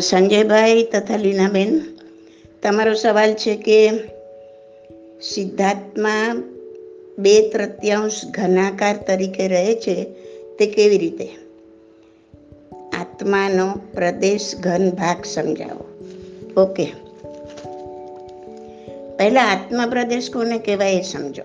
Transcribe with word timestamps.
સંજયભાઈ 0.00 0.82
તથા 0.82 1.16
લીનાબેન, 1.16 1.80
તમારો 2.62 2.94
સવાલ 2.94 3.34
છે 3.34 3.56
કે 3.56 3.90
સિદ્ધાર્થમાં 5.22 6.42
બે 7.18 7.48
તૃતીયાંશ 7.48 8.24
ઘનાકાર 8.30 8.96
તરીકે 8.96 9.48
રહે 9.48 9.74
છે, 9.74 10.04
તે 10.58 10.66
કેવી 10.66 10.98
રીતે? 10.98 11.28
આત્માનો 12.92 13.80
પ્રદેશ 13.94 14.54
ઘન 14.60 14.90
ભાગ 14.90 15.24
સમજાવો. 15.24 15.84
ઓકે 16.62 16.84
પહેલાં 19.16 19.50
આત્મા 19.50 19.86
પ્રદેશ 19.86 20.30
કોને 20.30 20.58
કહેવાય 20.58 20.92
એ 20.92 21.02
સમજો. 21.02 21.42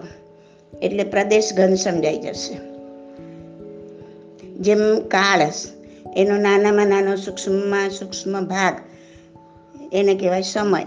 એટલે 0.81 1.03
પ્રદેશ 1.03 1.53
ઘન 1.53 1.75
સમજાઈ 1.75 2.19
જશે. 2.19 2.57
જેમ 4.47 4.99
કાળસ 4.99 5.76
એનો 6.17 6.37
નાનામાં 6.37 6.87
નાનો 6.87 7.15
સૂક્ષ્મમાં 7.15 7.89
સૂક્ષ્મ 7.89 8.45
ભાગ, 8.45 8.73
એને 9.93 10.15
કહેવાય 10.15 10.41
સમય. 10.41 10.83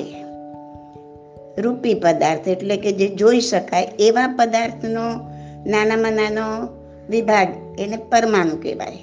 રૂપી 1.59 1.95
પદાર્થ 1.95 2.49
એટલે 2.49 2.77
કે 2.77 2.93
જે 2.93 3.09
જોઈ 3.09 3.41
શકાય 3.41 3.89
એવા 3.99 4.35
પદાર્થનો 4.39 5.31
નાનામાં 5.67 6.13
નાનો 6.13 6.69
વિભાગ 7.11 7.49
એને 7.79 7.97
પરમાણુ 7.97 8.57
કહેવાય. 8.57 8.99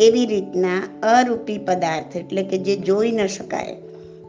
એવી 0.00 0.26
રીતના 0.26 0.82
અરૂપી 1.02 1.58
પદાર્થ 1.58 2.16
એટલે 2.16 2.42
કે 2.42 2.58
જે 2.58 2.76
જોઈ 2.76 3.12
ન 3.12 3.26
શકાય 3.26 3.76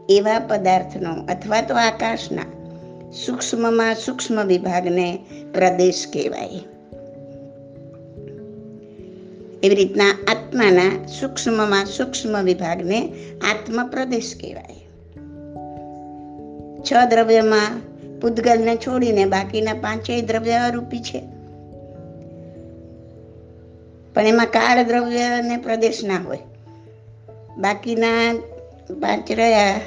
એવા 0.10 0.40
પદાર્થનો 0.40 1.13
અથવા 1.30 1.62
તો 1.62 1.74
આકાશના 1.76 2.41
સૂક્ષ્મમાં 3.26 3.96
સૂક્ષ્મ 3.96 4.44
વિભાગને 4.44 5.20
પ્રદેશ 5.54 6.05
કહેવાય. 6.13 6.50
એવી 9.63 9.76
રીતના 9.76 10.10
આત્માના 10.46 11.07
સૂક્ષ્મમાં 11.07 11.85
સૂક્ષ્મ 11.85 12.43
વિભાગને 12.43 13.07
આત્મ 13.51 13.88
પ્રદેશ 13.88 14.35
કહેવાય. 14.41 14.88
છ 16.82 17.10
દ્રવ્યમાં 17.10 17.82
પૂદગલને 18.20 18.76
છોડીને 18.76 19.26
બાકીના 19.26 19.73
પાંચેય 19.73 20.21
દ્રવ્ય 20.21 20.51
અરૂપી 20.51 20.99
છે. 20.99 21.21
પણ 24.13 24.21
એમાં 24.21 24.46
કાળ 24.46 24.84
દ્રવ્ય 24.84 25.21
અને 25.21 25.57
પ્રદેશ 25.57 26.04
ના 26.04 26.18
હોય. 26.18 26.40
બાકીના 27.57 28.34
પાંચ 29.01 29.32
રહ્યા, 29.32 29.82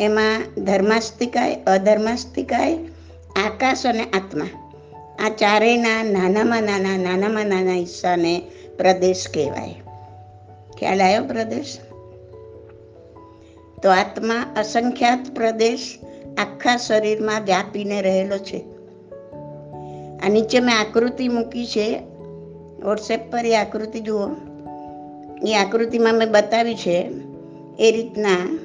એમાં 0.00 0.64
ધર્માસ્તિકાય, 0.64 1.54
અધર્માસ્તિકાય, 1.66 2.78
આકાશ 3.46 3.86
અને 3.86 4.04
આત્મા. 4.04 4.46
આ 5.18 5.28
ચારેયના 5.28 6.02
નાનામાં 6.02 6.62
નાના 6.62 6.96
નાનામાં 6.96 7.46
નાના 7.46 7.72
હિસ્સાને 7.72 8.42
પ્રદેશ 8.78 9.26
કહેવાય. 9.34 9.74
ખ્યાલ 10.80 11.02
આવ્યો 11.02 11.24
પ્રદેશ? 11.24 11.78
તો 13.82 13.90
આત્મા 13.90 14.54
અસંખ્યાત 14.56 15.34
પ્રદેશ 15.34 15.98
આખા 16.38 16.76
શરીરમાં 16.76 17.40
વ્યાપીને 17.40 18.02
રહેલો 18.02 18.38
છે. 18.38 18.64
આ 20.26 20.28
નીચે 20.28 20.60
મેં 20.60 20.78
આકૃતિ 20.78 21.28
મૂકી 21.28 21.66
છે. 21.66 22.00
વોટ્સએપ 22.84 23.32
પર 23.32 23.46
એ 23.46 23.56
આકૃતિ 23.56 24.00
જુઓ. 24.00 24.28
એ 25.46 25.54
આકૃતિમાં 25.54 26.14
મેં 26.14 26.30
બતાવી 26.30 26.74
છે 26.74 27.10
એ 27.78 27.92
રીતના 27.92 28.58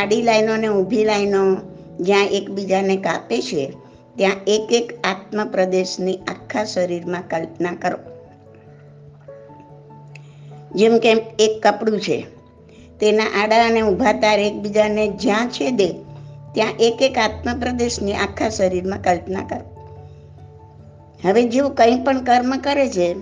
આડી 0.00 0.22
લાઈનો 0.22 0.52
અને 0.52 0.68
ઊભી 0.68 1.04
લાઈનો 1.04 1.56
જ્યાં 2.00 2.26
એકબીજાને 2.26 2.96
કાપે 2.96 3.42
છે, 3.42 3.72
ત્યાં 4.16 4.32
એક 4.46 4.72
એક 4.72 5.06
આત્મ 5.06 5.48
પ્રદેશની 5.48 6.16
આખા 6.16 6.64
શરીરમાં 6.64 7.22
કલ્પના 7.30 7.72
કરો. 7.72 8.13
જેમ 10.74 10.98
કે 10.98 11.12
એક 11.38 11.66
કપડું 11.66 12.00
છે. 12.00 12.26
તેના 13.00 13.24
આડા 13.42 13.66
અને 13.66 13.82
ઊભા 13.82 14.12
તાર 14.12 14.38
એકબીજાને 14.38 15.08
જ્યાં 15.08 15.48
છેદે 15.48 15.88
ત્યાં 16.54 16.72
એક 16.80 17.02
એક 17.02 17.18
આત્મપ્રદેશની 17.18 18.14
આખા 18.14 18.48
શરીરમાં 18.48 19.02
કલ્પના 19.02 19.42
કરો. 19.42 19.64
હવે 21.24 21.42
જેવું 21.48 21.74
કંઈ 21.74 22.04
પણ 22.04 22.24
કર્મ 22.24 22.56
કરે 22.56 22.88
છે, 22.88 23.14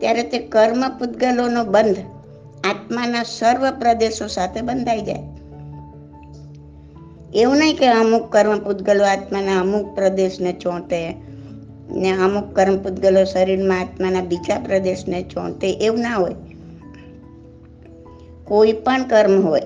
ત્યારે 0.00 0.22
તે 0.22 0.38
કર્મ 0.38 0.98
પૂતગલોનો 0.98 1.64
બંધ 1.64 1.96
આત્માના 2.64 3.22
સર્વ 3.22 3.70
પ્રદેશો 3.70 4.26
સાથે 4.26 4.60
બંધાઈ 4.60 5.02
જાય. 5.02 5.22
એવું 7.34 7.56
નહીં 7.56 7.76
કે 7.76 7.86
અમુક 7.86 8.32
કર્મ 8.32 8.58
પૂતગલો 8.58 9.04
આત્માના 9.04 9.60
અમુક 9.60 9.94
પ્રદેશને 9.94 10.52
ચોંટે 10.52 11.14
ને 11.92 12.10
અમુક 12.10 12.54
કર્મ 12.56 12.76
પૂતગલો 12.76 13.24
શરીરમાં 13.24 13.80
આત્માના 13.80 14.20
બીજા 14.20 14.58
પ્રદેશને 14.58 15.22
ચોંટે 15.22 15.68
એવું 15.70 16.00
ના 16.00 16.16
હોય. 16.16 16.34
કોઈ 18.44 18.72
પણ 18.72 19.08
કર્મ 19.08 19.42
હોય, 19.42 19.62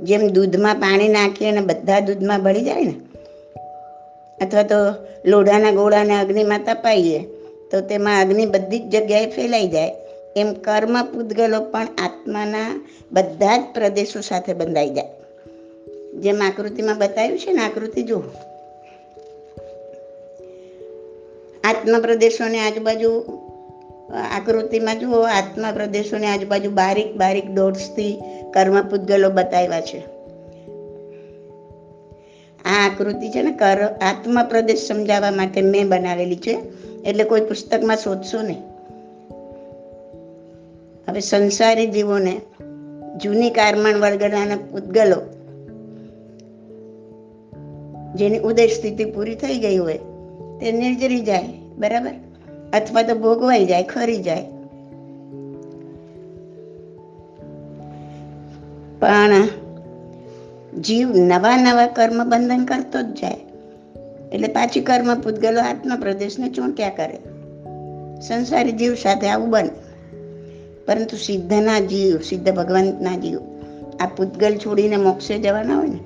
જેમ 0.00 0.28
દૂધમાં 0.28 0.74
પાણી 0.74 1.08
નાખીએ 1.08 1.48
અને 1.48 1.60
બધા 1.60 2.00
દૂધમાં 2.00 2.42
ભળી 2.42 2.62
જાય 2.62 2.84
ને, 2.84 2.94
અથવા 4.40 4.62
તો 4.62 4.78
લોઢાના 5.26 5.70
ગોળાને 5.70 6.14
અગ્નિમાં 6.20 6.64
તપાઈએ 6.64 7.20
તો 7.70 7.80
તેમાં 7.80 8.20
અગ્નિ 8.20 8.46
બધી 8.46 8.78
જ 8.78 8.96
જગ્યાએ 8.96 9.26
ફેલાઈ 9.30 9.68
જાય. 9.68 9.92
એમ 10.36 10.52
કર્મ 10.52 10.94
પૂતગલો 11.04 11.60
પણ 11.60 11.88
આત્માના 11.98 12.66
બધા 13.12 13.56
જ 13.58 13.62
પ્રદેશો 13.74 14.20
સાથે 14.20 14.52
બંધાઈ 14.52 14.90
જાય. 14.90 15.10
જેમ 16.20 16.42
આકૃતિમાં 16.42 16.98
બતાવ્યું 16.98 17.38
છે 17.38 17.52
ને 17.52 17.62
આકૃતિ 17.62 18.02
જુઓ. 18.02 18.22
આત્મ 21.64 22.00
પ્રદેશોની 22.00 22.58
આજુબાજુ 22.58 23.10
આકૃતિમાં 24.36 24.98
જુઓ 24.98 25.20
આત્મા 25.20 25.72
પ્રદેશોની 25.72 26.26
આજુબાજુ 26.26 26.70
બારીક 26.70 27.16
બારીક 27.16 27.54
ડોટ્સથી 27.54 28.20
કર્મ 28.54 28.88
પૂતગલો 28.88 29.30
બતાવ્યા 29.30 29.80
છે. 29.80 29.98
આ 32.64 32.90
આકૃતિ 32.90 33.30
છે 33.30 33.42
ને, 33.42 33.50
કર 33.50 33.82
આત્મા 33.82 34.42
પ્રદેશ 34.42 34.88
સમજાવવા 34.88 35.30
માટે 35.30 35.62
મેં 35.62 35.88
બનાવેલી 35.88 36.36
છે. 36.36 36.58
એટલે 37.04 37.24
કોઈ 37.24 37.40
પુસ્તકમાં 37.40 37.96
શોધશો 37.96 38.42
નહીં. 38.42 38.62
હવે 41.08 41.20
સંસારી 41.20 41.86
જીવોને, 41.86 42.40
જૂની 43.16 43.50
કારમાણ 43.50 43.94
વર્ગના 43.94 44.56
પૂતગલો 44.72 45.16
જેની 48.14 48.38
ઉદય 48.38 48.66
સ્થિતિ 48.66 49.04
પૂરી 49.04 49.34
થઈ 49.34 49.58
ગઈ 49.58 49.76
હોય 49.76 49.98
તે 50.60 50.72
નિર્જરી 50.72 51.20
જાય, 51.20 51.44
બરાબર? 51.78 52.10
અથવા 52.72 53.02
તો 53.02 53.14
ભોગવાઈ 53.14 53.64
જાય, 53.64 53.82
ખરી 53.82 54.16
જાય. 54.16 54.44
પણ 59.00 59.48
જીવ 60.80 61.08
નવા 61.08 61.56
નવા 61.56 61.86
કર્મ 61.86 62.30
બંધન 62.30 62.64
કરતો 62.64 63.02
જ 63.02 63.04
જાય. 63.04 63.36
એટલે 64.32 64.48
પાછી 64.48 64.80
કર્મ 64.80 65.20
પૂતગલો 65.20 65.60
આત્મપ્રદેશને 65.60 66.48
ચોંટ્યા 66.48 66.88
કરે. 66.88 67.18
સંસારી 68.20 68.72
જીવ 68.72 68.94
સાથે 68.94 69.28
આવું 69.28 69.50
બને. 69.50 69.70
પરંતુ 70.86 71.16
સિદ્ધના 71.16 71.80
જીવ, 71.80 72.18
સિદ્ધ 72.18 72.54
ભગવંતના 72.54 73.16
જીવ, 73.16 73.40
આ 74.00 74.06
પૂતગલ 74.06 74.56
છોડીને 74.56 74.96
મોક્ષે 74.96 75.38
જવાના 75.38 75.76
હોય 75.76 75.88
ને, 75.88 75.98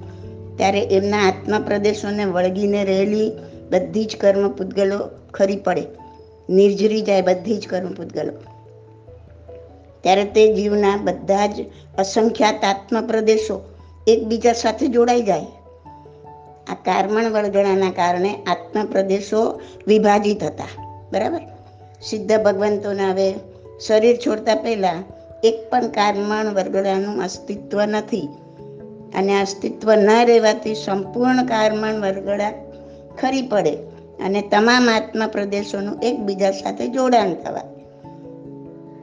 ત્યારે 0.56 0.80
એમના 0.80 1.18
આત્મા 1.18 1.58
પ્રદેશોને 1.58 2.24
વળગીને 2.24 2.84
રહેલી 2.84 3.32
બધી 3.70 4.04
જ 4.04 4.16
કર્મ 4.16 4.48
પૂતગલો 4.48 5.08
ખરી 5.34 5.56
પડે. 5.56 5.82
નિર્જરી 6.50 7.00
જાય 7.00 7.22
બધી 7.22 7.56
જ 7.56 7.66
કર્મ 7.66 7.94
પૂતગલો. 7.94 8.32
ત્યારે 10.00 10.24
તે 10.24 10.54
જીવના 10.54 10.96
બધા 10.96 11.46
જ 11.46 11.64
અસંખ્યાત 11.98 12.64
આત્મ 12.64 13.06
પ્રદેશો 13.06 13.74
એકબીજા 14.08 14.52
સાથે 14.52 14.86
જોડાઈ 14.86 15.22
જાય. 15.22 15.46
આ 16.68 16.74
કારમણ 16.74 17.24
વળગણાના 17.24 17.90
કારણે 17.90 18.34
આત્મ 18.34 18.86
પ્રદેશો 18.86 19.60
વિભાજિત 19.86 20.44
હતા. 20.44 20.64
બરાબર? 21.12 21.40
સિદ્ધ 22.02 22.42
ભગવંતોને 22.42 23.10
હવે 23.10 23.34
શરીર 23.86 24.16
છોડતા 24.16 24.54
પહેલા 24.54 24.92
એક 25.44 25.70
પણ 25.70 25.88
કારમણ 25.88 26.46
વરગડાનું 26.46 27.22
અસ્તિત્વ 27.22 27.84
નથી. 27.84 28.28
અને 29.14 29.40
અસ્તિત્વ 29.40 29.94
ન 29.94 30.10
રહેવાથી 30.24 30.74
સંપૂર્ણ 30.74 31.46
કારમણ 31.46 31.94
વરગડા 32.00 32.52
ખરી 33.20 33.42
પડે 33.42 33.76
અને 34.24 34.42
તમામ 34.42 34.90
આત્મા 34.90 35.26
પ્રદેશોનું 35.26 36.02
એકબીજા 36.02 36.50
સાથે 36.50 36.88
જોડાણ 36.88 37.34
થવા. 37.34 37.60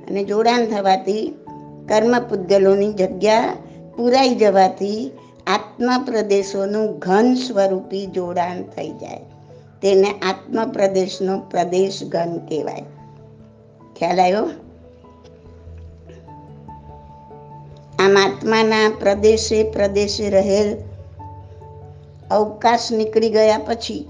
અને 0.07 0.23
જોડાણ 0.23 0.65
થવાથી 0.65 1.27
કર્મ 1.89 2.19
પૂતગલોની 2.19 2.94
જગ્યા 2.94 3.53
પૂરાઈ 3.97 4.35
જવાથી 4.35 5.12
આત્મા 5.47 5.97
પ્રદેશોનું 5.97 7.00
ઘન 7.00 7.33
સ્વરૂપી 7.33 8.06
જોડાણ 8.06 8.62
થઈ 8.62 8.89
જાય. 8.89 9.19
તેને 9.81 10.12
આત્મ 10.12 10.71
પ્રદેશનો 10.71 11.39
પ્રદેશ 11.39 12.03
ઘન 12.03 12.38
કહેવાય. 12.38 12.83
ખ્યાલ 13.95 14.19
આવ્યો? 14.19 14.50
આમ 18.00 18.17
આત્માના 18.17 18.91
પ્રદેશે 19.00 19.71
પ્રદેશે 19.71 20.29
રહેલ 20.29 20.77
અવકાશ 22.31 22.92
નીકળી 22.92 23.30
ગયા 23.30 23.57
પછી 23.57 24.10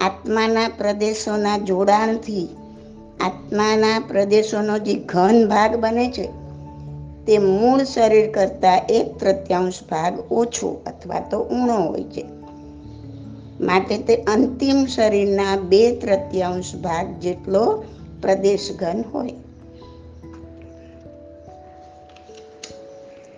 આત્માના 0.00 0.68
પ્રદેશોના 0.68 1.58
જોડાણથી 1.58 2.48
આત્માના 3.20 4.00
પ્રદેશોનો 4.08 4.78
જે 4.78 4.94
ઘન 4.94 5.48
ભાગ 5.48 5.76
બને 5.76 6.10
છે, 6.10 6.28
તે 7.26 7.38
મૂળ 7.38 7.84
શરીર 7.84 8.32
કરતાં 8.32 8.78
એક 8.88 9.18
તૃત્યાંશ 9.18 9.74
ભાગ 9.90 10.32
ઓછો 10.32 10.82
અથવા 10.86 11.20
તો 11.20 11.38
ઊણો 11.38 11.74
હોય 11.74 12.04
છે. 12.04 12.24
માટે 13.60 13.98
તે 13.98 14.16
અંતિમ 14.16 14.86
શરીરના 14.86 15.56
બે 15.56 15.96
તૃત્યાંશ 15.96 16.74
ભાગ 16.74 17.06
જેટલો 17.20 17.84
પ્રદેશ 18.22 18.76
ઘન 18.78 19.04
હોય. 19.14 19.34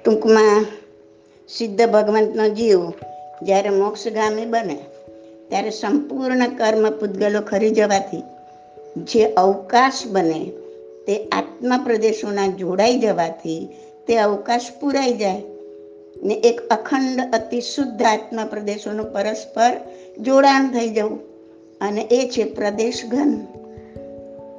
ટૂંકમાં 0.05 0.67
સિદ્ધ 1.49 1.91
ભગવંતનો 1.91 2.49
જીવ 2.49 2.93
જ્યારે 3.42 3.68
મોક્ષગામી 3.68 4.44
બને, 4.44 4.78
ત્યારે 5.48 5.70
સંપૂર્ણ 5.70 6.48
કર્મ 6.48 6.90
પૂતગલો 6.90 7.40
ખરી 7.40 7.70
જવાથી, 7.70 8.22
જે 8.96 9.24
અવકાશ 9.24 10.06
બને, 10.06 10.50
તે 11.06 11.24
આત્મા 11.24 11.78
પ્રદેશોના 11.78 12.46
જોડાઈ 12.46 12.98
જવાથી, 12.98 13.68
તે 14.06 14.16
અવકાશ 14.16 14.62
પૂરાઈ 14.80 15.14
જાય 15.14 15.42
ને 16.22 16.34
એક 16.34 16.60
અખંડ, 16.60 17.34
અતિ 17.34 17.60
શુદ્ધ 17.60 18.02
આત્મા 18.02 18.44
પ્રદેશોનું 18.44 19.12
પરસ્પર 19.12 19.70
જોડાણ 20.18 20.68
થઈ 20.68 20.88
જવું. 20.88 21.36
અને 21.80 22.00
એ 22.00 22.28
છે 22.28 22.44
પ્રદેશ 22.44 23.02
ઘન 23.06 23.46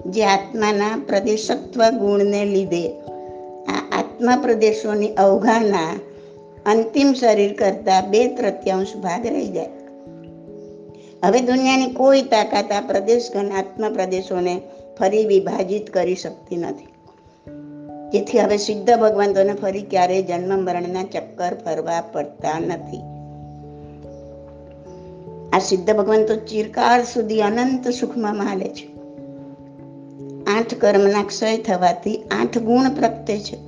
જે 0.05 0.23
આત્માના 0.23 1.03
પ્રદેશત્વ 1.07 1.89
ગુણને 1.89 2.45
લીધે 2.45 2.89
આ 3.67 3.99
આત્મા 3.99 4.37
પ્રદેશોની 4.41 5.07
અવગાહના 5.07 5.99
અંતિમ 6.67 7.13
શરીર 7.13 7.53
કરતા 7.53 8.01
બે 8.01 8.27
તૃતીયાંશ 8.35 8.95
ભાગ 8.95 9.25
રહી 9.25 9.47
જાય. 9.47 9.69
હવે 11.23 11.41
દુનિયાની 11.41 11.93
કોઈ 11.93 12.21
તાકાત 12.21 12.71
આ 12.71 12.81
પ્રદેશ 12.81 13.31
ઘન 13.33 13.51
આત્મા 13.51 13.89
પ્રદેશોને 13.89 14.61
ફરી 14.99 15.25
વિભાજિત 15.25 15.89
કરી 15.89 16.15
શકતી 16.15 16.57
નથી. 16.57 16.87
જેથી 18.09 18.39
હવે 18.39 18.57
સિદ્ધ 18.57 18.95
ભગવંતોને 18.95 19.53
ફરી 19.53 19.81
ક્યારેય 19.81 20.21
જન્મ 20.21 20.59
મરણના 20.59 21.03
ચક્કર 21.03 21.57
ફરવા 21.65 22.01
પડતા 22.01 22.59
નથી. 22.59 23.01
આ 25.53 25.59
સિદ્ધ 25.59 25.95
ભગવંતો 25.95 26.35
ચિરકાળ 26.35 27.03
સુધી 27.03 27.41
અનંત 27.41 27.89
સુખમાં 27.89 28.37
માલે 28.37 28.67
છે. 28.67 28.97
આઠ 30.57 30.73
કર્મના 30.73 31.23
ક્ષય 31.23 31.57
થવાથી 31.57 32.23
આઠ 32.41 32.57
ગુણ 32.57 32.89
પ્રગટે 32.89 33.39
છે. 33.39 33.66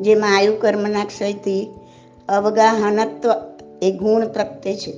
જેમાં 0.00 0.36
આયુ 0.36 0.54
કર્મના 0.60 1.04
ક્ષયથી 1.04 1.68
અવગાહનત્વ 2.28 3.30
એ 3.82 3.92
ગુણ 3.92 4.28
પ્રગટે 4.28 4.76
છે. 4.76 4.94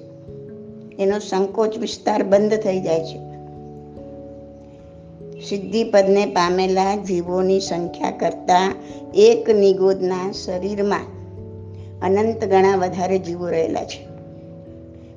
એનો 0.98 1.18
સંકોચ 1.18 1.78
વિસ્તાર 1.78 2.22
બંધ 2.22 2.54
થઈ 2.54 2.80
જાય 2.80 3.00
છે. 3.00 3.28
સિદ્ધિ 5.48 5.84
પદને 5.84 6.26
પામેલા 6.26 6.96
જીવોની 6.96 7.60
સંખ્યા 7.60 8.10
કરતાં 8.10 8.74
એક 9.14 9.50
નિગોદના 9.50 10.32
શરીરમાં 10.32 11.00
અનંત 12.02 12.44
ગણા 12.44 12.76
વધારે 12.76 13.18
જીવો 13.18 13.48
રહેલા 13.48 13.84
છે. 13.84 14.08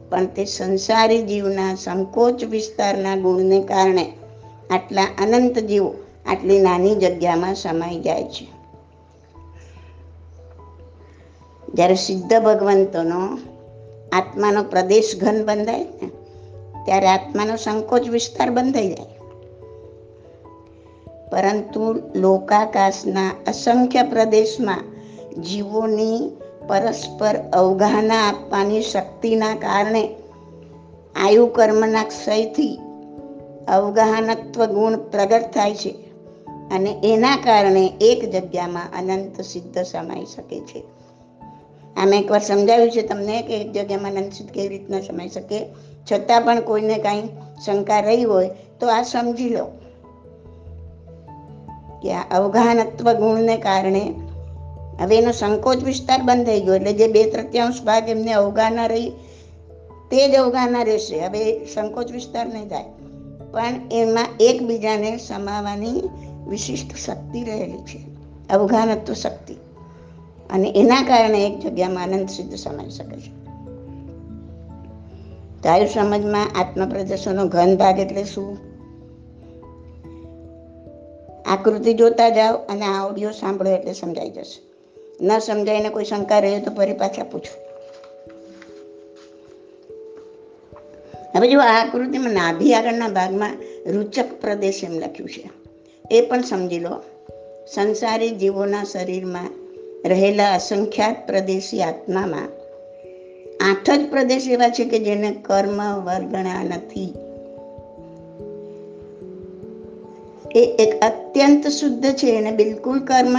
પણ 0.09 0.25
તે 0.25 0.45
સંસારી 0.45 1.21
જીવના 1.21 1.75
સંકોચ 1.75 2.43
વિસ્તારના 2.43 3.15
ગુણને 3.15 3.61
કારણે 3.61 4.11
આટલા 4.69 5.03
અનંત 5.03 5.59
જીવો 5.59 5.95
આટલી 6.25 6.59
નાની 6.59 6.95
જગ્યામાં 6.95 7.55
સમાઈ 7.55 7.99
જાય 7.99 8.23
છે. 8.23 8.60
જ્યારે 11.73 11.95
સિદ્ધ 11.95 12.39
ભગવંતોનો 12.39 13.37
આત્માનો 14.11 14.63
પ્રદેશ 14.63 15.17
ઘન 15.21 15.45
બંધાય 15.45 15.83
ને, 15.83 16.07
ત્યારે 16.85 17.07
આત્માનો 17.07 17.55
સંકોચ 17.55 18.09
વિસ્તાર 18.09 18.49
બંધાઈ 18.49 18.87
જાય. 18.87 19.21
પરંતુ 21.31 21.95
લોકાકાશના 22.15 23.29
અસંખ્ય 23.47 24.03
પ્રદેશમાં 24.03 24.83
જીવોની 25.41 26.31
પરસ્પર 26.67 27.35
અવગાહના 27.53 28.27
આપવાની 28.27 28.81
શક્તિના 28.81 29.55
કારણે 29.55 30.09
આયુ 31.15 31.47
કર્મના 31.47 32.03
ક્ષયથી 32.03 32.79
અવગાહનત્વ 33.67 34.65
ગુણ 34.65 34.95
પ્રગટ 34.95 35.51
થાય 35.53 35.75
છે 35.75 35.89
અને 36.71 36.95
એના 37.03 37.35
કારણે 37.35 37.93
એક 38.01 38.31
જગ્યામાં 38.31 38.97
અનંત 38.97 39.41
સિદ્ધ 39.41 39.77
સમાઈ 39.77 40.25
શકે 40.25 40.59
છે. 40.59 41.00
આમે 41.97 42.17
એકવાર 42.17 42.39
સમજાવ્યું 42.39 42.91
છે 42.91 43.01
તમને 43.01 43.41
કે 43.41 43.57
એક 43.57 43.71
જગ્યામાં 43.71 44.11
નંદસુદ 44.11 44.47
કેવી 44.47 44.67
રીતના 44.67 44.99
સમાઈ 44.99 45.29
શકે? 45.29 45.65
છતાં 46.11 46.41
પણ 46.41 46.61
કોઈને 46.61 46.97
કાંઈ 46.97 47.29
શંકા 47.65 47.99
રહી 47.99 48.23
હોય 48.23 48.49
તો 48.79 48.87
આ 48.87 49.01
સમજી 49.01 49.49
લો. 49.49 49.65
કે 52.03 52.13
આ 52.13 52.39
અવઘાનત્વ 52.39 53.13
ગુણને 53.13 53.57
કારણે 53.57 54.13
હવે 55.01 55.17
એનો 55.17 55.31
સંકોચ 55.31 55.83
વિસ્તાર 55.83 56.21
બંધ 56.21 56.45
થઈ 56.45 56.61
ગયો 56.61 56.75
એટલે 56.75 56.93
જે 56.93 57.07
બે 57.07 57.31
તૃતીયાંશ 57.31 57.81
ભાગ 57.81 58.09
એમને 58.09 58.33
અવગાના 58.33 58.85
રહી, 58.85 59.09
તે 60.11 60.31
જ 60.31 60.35
અવગાના 60.35 60.81
રહેશે. 60.81 61.25
હવે 61.25 61.65
સંકોચ 61.65 62.11
વિસ્તાર 62.11 62.47
નહીં 62.47 62.69
થાય. 62.69 62.83
પણ 63.51 63.73
એમાં 63.91 64.25
એકબીજાને 64.39 65.17
સમાવાની 65.17 66.09
વિશિષ્ટ 66.47 66.95
શક્તિ 66.97 67.43
રહેલી 67.43 67.77
છે. 67.77 67.99
અવઘાનત્વ 68.53 69.13
શક્તિ. 69.13 69.55
અને 70.51 70.73
એના 70.75 71.01
કારણે 71.01 71.45
એક 71.45 71.59
જગ્યામાં 71.59 72.03
આનંદ 72.03 72.29
સિદ્ધ 72.29 72.55
સમાઈ 72.55 72.89
શકે 72.89 73.17
છે. 73.17 73.41
તારી 75.61 75.87
સમજમાં 75.87 76.47
આત્મપ્રદર્શનનો 76.55 77.47
ઘન 77.47 77.77
ભાગ 77.77 77.99
એટલે 77.99 78.23
શું? 78.23 78.57
આકૃતિ 81.45 81.93
જોતા 81.93 82.29
જાઓ 82.29 82.57
અને 82.57 82.85
આ 82.85 83.05
ઓડિયો 83.05 83.31
સાંભળો 83.31 83.71
એટલે 83.71 83.93
સમજાઈ 83.93 84.29
જશે. 84.29 84.71
ન 85.25 85.39
સમજાઈને 85.39 85.89
કોઈ 85.89 86.03
શંકા 86.03 86.39
રહે 86.39 86.59
તો 86.59 86.71
ફરી 86.71 86.93
પાછા 86.93 87.23
પૂછો. 87.23 87.71
હવે 91.35 91.51
જો 91.51 91.59
આ 91.59 91.85
આકૃતિમાં 91.85 92.33
નાભી 92.33 92.73
આગળના 92.73 93.07
ભાગમાં 93.07 93.57
રૂચક 93.91 94.25
પ્રદેશ 94.41 94.81
એમ 94.83 94.91
લખ્યું 94.91 95.29
છે. 95.29 95.49
એ 96.11 96.21
પણ 96.21 96.41
સમજી 96.41 96.79
લો. 96.79 97.01
સંસારી 97.73 98.29
જીવોના 98.29 98.83
શરીરમાં 98.83 99.60
રહેલા 100.05 100.53
અસંખ્યાત 100.53 101.27
પ્રદેશી 101.27 101.81
આત્મામાં, 101.81 102.47
આઠ 103.71 103.89
જ 103.89 104.09
પ્રદેશ 104.09 104.47
એવા 104.47 104.69
છે 104.69 104.85
કે 104.85 104.99
જેને 104.99 105.31
કર્મ 105.31 105.99
વર્ગણા 105.99 106.63
નથી. 106.63 107.13
એ 110.55 110.75
એક 110.79 111.01
અત્યંત 111.01 111.67
શુદ્ધ 111.67 112.13
છે, 112.13 112.27
એને 112.27 112.51
બિલકુલ 112.51 112.99
કર્મ 112.99 113.37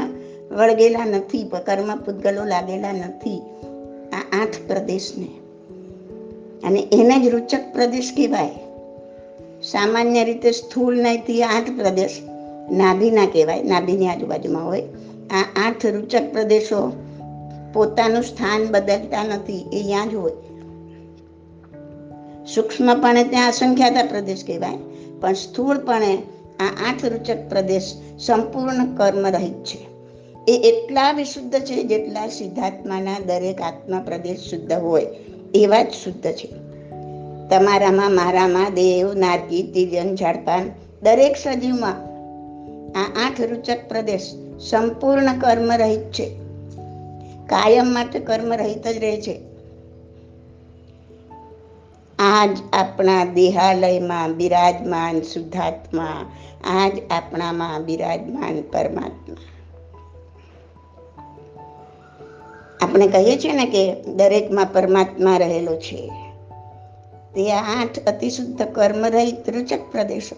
વળગેલા 0.57 1.05
નથી 1.05 1.51
કર્મ 1.67 1.97
પૂતગલો 1.97 2.45
લાગેલા 2.45 2.93
નથી, 2.93 3.41
આ 4.13 4.43
આઠ 4.43 4.55
પ્રદેશને. 4.67 5.29
અને 6.65 6.89
એને 6.93 7.21
જ 7.21 7.29
રૂચક 7.29 7.73
પ્રદેશ 7.73 8.13
કહેવાય. 8.17 8.51
સામાન્ય 9.63 10.25
રીતે 10.25 10.51
સ્થૂળ 10.51 10.97
નહીંથી 10.97 11.43
આઠ 11.43 11.71
પ્રદેશ 11.71 12.19
નાભીના 12.71 13.27
કહેવાય, 13.27 13.63
નાભીની 13.63 14.09
આજુબાજુમાં 14.09 14.67
હોય. 14.67 14.83
આ 15.33 15.69
આઠ 15.69 15.87
રૂચક 15.87 16.33
પ્રદેશો 16.33 16.93
પોતાનું 17.75 18.23
સ્થાન 18.23 18.67
બદલતા 18.67 19.25
નથી, 19.25 19.67
એ 19.73 19.83
ત્યાં 19.83 20.09
જ 20.09 20.15
હોય. 20.15 20.33
સૂક્ષ્મપણે 22.55 23.25
ત્યાં 23.25 23.49
અસંખ્યાતા 23.49 24.03
પ્રદેશ 24.03 24.45
કહેવાય, 24.47 24.77
પણ 25.21 25.33
સ્થૂળપણે 25.33 26.19
આ 26.61 26.91
આઠ 26.91 27.05
રૂચક 27.05 27.49
પ્રદેશ 27.49 27.93
સંપૂર્ણ 28.19 28.97
કર્મ 28.97 29.27
રહિત 29.27 29.65
છે. 29.65 29.93
એ 30.49 30.57
એટલા 30.57 31.13
વિશુદ્ધ 31.13 31.59
છે 31.61 31.83
જેટલા 31.83 32.29
સિદ્ધાત્માના 32.29 33.19
દરેક 33.27 33.61
આત્મા 33.61 33.99
પ્રદેશ 33.99 34.39
શુદ્ધ 34.39 34.73
હોય, 34.73 35.07
એવા 35.55 35.83
જ 35.83 35.91
શુદ્ધ 35.91 36.33
છે. 36.33 36.49
તમારામાં 37.51 38.13
મારામાં 38.13 38.75
દેવ 38.75 39.15
નારકી, 39.15 39.63
તિર્યન, 39.63 40.15
ઝાડપાન 40.15 40.71
દરેક 41.03 41.37
સજીવમાં 41.37 41.97
આ 42.99 43.29
આઠ 43.29 43.41
રૂચક 43.41 43.89
પ્રદેશ 43.89 44.42
સંપૂર્ણ 44.59 45.39
કર્મ 45.39 45.73
રહિત 45.73 46.01
છે. 46.01 46.29
કાયમ 47.47 47.87
માટે 47.87 48.21
કર્મ 48.21 48.53
રહિત 48.53 48.89
જ 48.89 48.99
રહે 48.99 49.21
છે. 49.21 49.41
આજ 52.19 52.59
આપણા 52.73 53.25
દેહાલયમાં 53.25 54.33
બિરાજમાન 54.33 55.23
શુદ્ધાત્મા, 55.23 56.33
આજ 56.65 56.93
આપણામાં 57.11 57.85
બિરાજમાન 57.85 58.63
પરમાત્મા. 58.63 59.37
આપણે 62.81 63.09
કહીએ 63.09 63.39
છીએ 63.39 63.53
ને 63.53 63.67
કે 63.67 64.03
દરેકમાં 64.03 64.67
પરમાત્મા 64.67 65.37
રહેલો 65.37 65.77
છે. 65.77 66.13
તે 67.35 67.53
આઠ 67.53 67.99
અતિશુદ્ધ 68.07 68.63
કર્મ 68.63 69.07
રહિત 69.07 69.51
રૂચક 69.51 69.93
પ્રદેશો. 69.93 70.37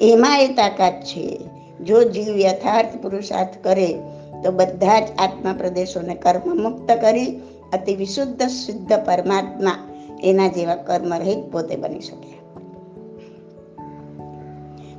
એમાં 0.00 0.40
એ 0.40 0.48
તાકાત 0.48 0.92
છે 0.92 1.40
જો 1.84 2.04
જીવ 2.04 2.38
યથાર્થ 2.38 2.96
પુરુષાર્થ 2.96 3.64
કરે, 3.64 3.98
તો 4.44 4.52
બધા 4.52 5.00
જ 5.00 5.08
આત્મા 5.18 5.52
પ્રદેશોને 5.52 6.14
કર્મ 6.14 6.62
મુક્ત 6.62 6.92
કરી 7.00 7.40
અતિ 7.72 7.94
વિશુદ્ધ 7.94 8.42
શુદ્ધ 8.42 8.92
પરમાત્મા 8.92 9.88
એના 10.22 10.48
જેવા 10.48 10.76
કર્મ 10.76 11.14
રહિત 11.14 11.52
પોતે 11.52 11.76
બની 11.76 12.00
શકે. 12.00 12.38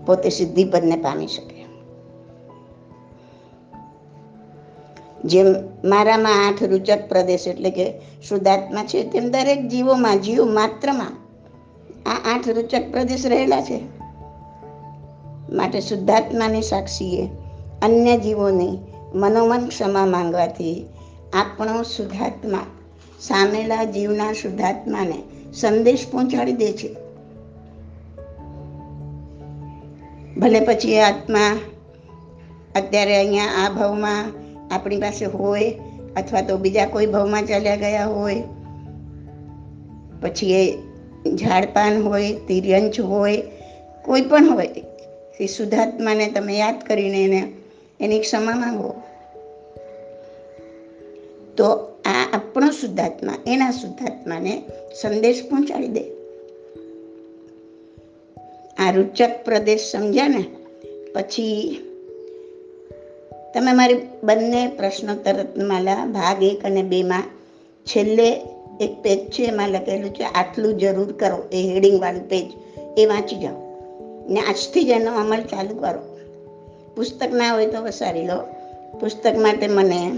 પોતે 0.05 0.29
સિદ્ધિ 0.29 0.63
પરને 0.63 0.95
પામી 0.95 1.27
શકે. 1.27 1.59
જેમ 5.25 5.45
મારામાં 5.83 6.47
આઠ 6.47 6.63
રૂચક 6.63 7.09
પ્રદેશ 7.09 7.47
એટલે 7.47 7.69
કે 7.69 7.93
શુદ્ધાત્મા 8.23 8.83
છે, 8.83 9.03
તેમ 9.03 9.31
દરેક 9.31 9.67
જીવોમાં, 9.67 10.19
જીવ 10.19 10.45
માત્રમાં 10.45 11.11
આ 12.09 12.35
આઠ 12.35 12.49
રૂચક 12.49 12.91
પ્રદેશ 12.91 13.25
રહેલા 13.25 13.61
છે. 13.61 13.98
માટે 15.51 15.81
શુદ્ધાત્માની 15.81 16.61
સાક્ષીએ, 16.61 17.29
અન્ય 17.81 18.17
જીવોને 18.17 18.77
મનોમન 19.13 19.67
ક્ષમા 19.67 20.05
માંગવાથી 20.05 20.85
આપણો 21.33 21.83
શુદ્ધાત્મા 21.83 22.65
સામેલા 23.19 23.83
જીવના 23.83 24.33
શુદ્ધાત્માને 24.33 25.23
સંદેશ 25.53 26.05
પહોંચાડી 26.11 26.53
દે 26.53 26.71
છે. 26.71 26.95
ભલે 30.37 30.59
પછી 30.59 30.99
આત્મા 30.99 31.59
અત્યારે 32.75 33.17
અહીંયા 33.17 33.45
આ 33.45 33.69
ભાવમાં 33.69 34.25
આપણી 34.71 35.01
પાસે 35.01 35.25
હોય 35.25 35.73
અથવા 36.15 36.41
તો 36.41 36.57
બીજા 36.57 36.85
કોઈ 36.85 37.05
ભાવમાં 37.05 37.45
ચાલ્યા 37.45 37.75
ગયા 37.75 38.05
હોય, 38.05 38.43
પછી 40.21 40.53
એ 40.53 40.77
ઝાડપાન 41.35 42.03
હોય, 42.03 42.33
તિર્યંચ 42.47 42.99
હોય, 42.99 43.41
કોઈ 44.05 44.21
પણ 44.21 44.49
હોય 44.49 44.67
એ 45.39 45.47
શુદ્ધાત્માને 45.47 46.31
તમે 46.31 46.57
યાદ 46.57 46.83
કરીને 46.83 47.23
એને 47.23 47.51
એની 47.99 48.19
ક્ષમા 48.19 48.55
માંગો. 48.55 48.95
તો 51.57 51.65
આ 52.05 52.29
આપણો 52.33 52.71
શુદ્ધાત્મા, 52.71 53.33
એના 53.47 53.71
શુદ્ધાત્માને 53.71 54.63
સંદેશ 55.01 55.49
પહોંચાડી 55.49 55.87
દે. 55.87 56.03
આ 58.77 58.91
રૂચક 58.91 59.29
પ્રદેશ 59.45 59.89
સમજ્યા 59.91 60.27
ને, 60.27 60.45
પછી 61.15 61.79
તમે 63.53 63.73
મારી 63.73 63.95
બંને 64.23 64.67
પ્રશ્નોત્તર 64.67 65.33
રત્નમાલા 65.33 66.05
ભાગ 66.05 66.43
એક 66.43 66.65
અને 66.65 66.83
બેમાં 66.83 67.23
છેલ્લે 67.85 68.31
એક 68.81 69.01
પેજ 69.01 69.19
છે 69.19 69.43
એમાં 69.43 69.69
લખેલું 69.69 70.13
છે, 70.13 70.23
આટલું 70.23 70.77
જરૂર 70.77 71.11
કરો, 71.11 71.49
એ 71.51 71.63
હેડિંગ 71.63 72.01
વાળું 72.01 72.29
પેજ 72.29 72.51
એ 72.97 73.05
વાંચી 73.05 73.35
જાઓ. 73.35 73.68
ને 74.27 74.39
આજથી 74.39 74.83
જ 74.83 74.89
એનો 74.89 75.13
અમલ 75.13 75.41
ચાલુ 75.41 75.75
કરો. 75.75 76.17
પુસ્તક 76.95 77.33
ના 77.33 77.53
હોય 77.53 77.67
તો 77.67 77.81
વસારી 77.81 78.25
લો. 78.25 78.41
પુસ્તક 78.99 79.37
માટે 79.37 79.67
મને 79.67 80.11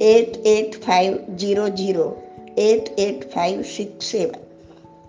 eight 0.00 0.46
eight 0.46 0.84
five 0.84 1.34
zero 1.36 1.68
zero 1.68 2.16
eight 2.58 3.00
eight 3.00 3.34
five 3.34 3.62
six 3.62 4.04
seven 4.04 4.50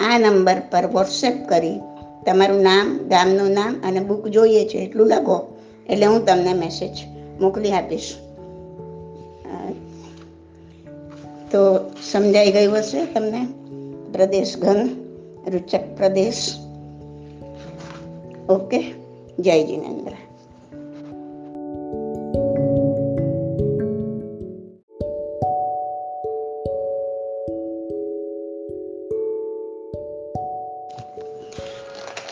આ 0.03 0.19
નંબર 0.19 0.55
પર 0.71 0.85
વોટ્સએપ 0.85 1.49
કરી 1.49 1.79
તમારું 2.25 2.61
નામ, 2.61 2.97
ગામનું 2.97 3.51
નામ 3.51 3.81
અને 3.83 3.99
બુક 3.99 4.27
જોઈએ 4.27 4.67
છે 4.67 4.77
એટલું 4.77 5.07
લખો. 5.07 5.57
એટલે 5.89 6.05
હું 6.05 6.25
તમને 6.25 6.53
મેસેજ 6.53 6.97
મોકલી 7.41 7.71
આપીશ. 7.71 8.15
તો 11.51 11.91
સમજાઈ 12.11 12.51
ગયું 12.51 12.77
હશે 12.77 13.05
તમને? 13.05 13.45
પ્રદેશ 14.11 14.57
ઘન, 14.57 14.89
રૂચક 15.47 15.97
પ્રદેશ. 15.97 16.53
ઓકે 18.51 18.79
જય 19.39 19.55
જીનેન્દ્ર 19.63 20.15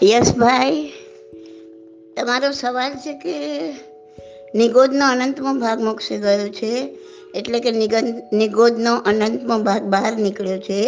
યશભાઈ 0.03 0.91
તમારો 2.17 2.49
સવાલ 2.51 2.93
છે 3.03 3.13
કે 3.13 3.35
નિગોદનો 4.55 5.05
અનંતમો 5.05 5.51
ભાગ 5.59 5.79
મોક્ષી 5.81 6.17
ગયો 6.17 6.47
છે, 6.49 6.71
એટલે 7.35 7.59
કે 7.59 7.71
નિગન 7.71 8.07
નિગોદનો 8.33 8.93
અનંતમો 9.09 9.55
ભાગ 9.59 9.83
બહાર 9.83 10.13
નીકળ્યો 10.17 10.59
છે. 10.59 10.81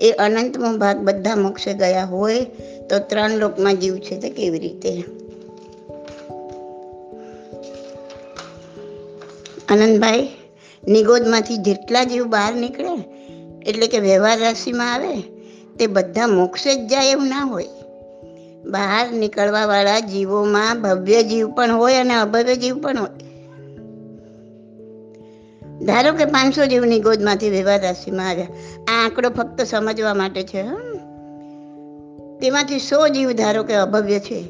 એ 0.00 0.10
અનંતમો 0.10 0.76
ભાગ 0.76 0.98
બધા 0.98 1.36
મોક્ષે 1.36 1.74
ગયા 1.74 2.04
હોય 2.04 2.44
તો 2.90 2.98
ત્રણ 2.98 3.30
લોકમાં 3.30 3.76
જીવ 3.76 3.96
છે 3.96 4.20
તે 4.20 4.30
કેવી 4.30 4.58
રીતે? 4.58 5.04
આનંદભાઈ, 9.68 10.28
નિગોદમાંથી 10.88 11.56
જેટલા 11.56 12.04
જીવ 12.04 12.24
બહાર 12.24 12.54
નીકળે, 12.54 13.04
એટલે 13.66 13.86
કે 13.86 13.98
વ્યવહાર 13.98 14.38
રાશિમાં 14.38 14.94
આવે, 14.94 15.20
તે 15.78 15.86
બધા 15.86 16.26
મોક્ષે 16.26 16.74
જ 16.74 16.88
જાય 16.88 17.10
એવું 17.10 17.28
ના 17.28 17.40
હોય. 17.40 17.66
બહાર 18.66 19.12
નીકળવાવાળા 19.12 20.00
જીવોમાં 20.00 20.82
ભવ્ય 20.82 21.22
જીવ 21.22 21.50
પણ 21.50 21.72
હોય 21.72 21.94
અને 21.94 22.14
અભવ્ય 22.14 22.56
જીવ 22.56 22.78
પણ 22.78 22.98
હોય. 22.98 23.23
ધારો 25.82 26.12
કે 26.12 26.24
પાંચસો 26.24 26.66
જીવની 26.66 27.00
ગોદમાંથી 27.00 27.50
વિવાદ 27.50 27.84
રાશિમાં 27.84 28.28
આવ્યા 28.28 28.48
આ 28.88 29.04
આંકડો 29.04 29.30
ફક્ત 29.30 29.62
સમજવા 29.62 30.14
માટે 30.14 30.42
છે? 30.42 30.62
તેમાંથી 32.40 32.78
સો 32.78 33.08
જીવ 33.08 33.32
ધારો 33.32 33.62
કે 33.62 33.74
અભવ્ય 33.74 34.18
છે. 34.18 34.42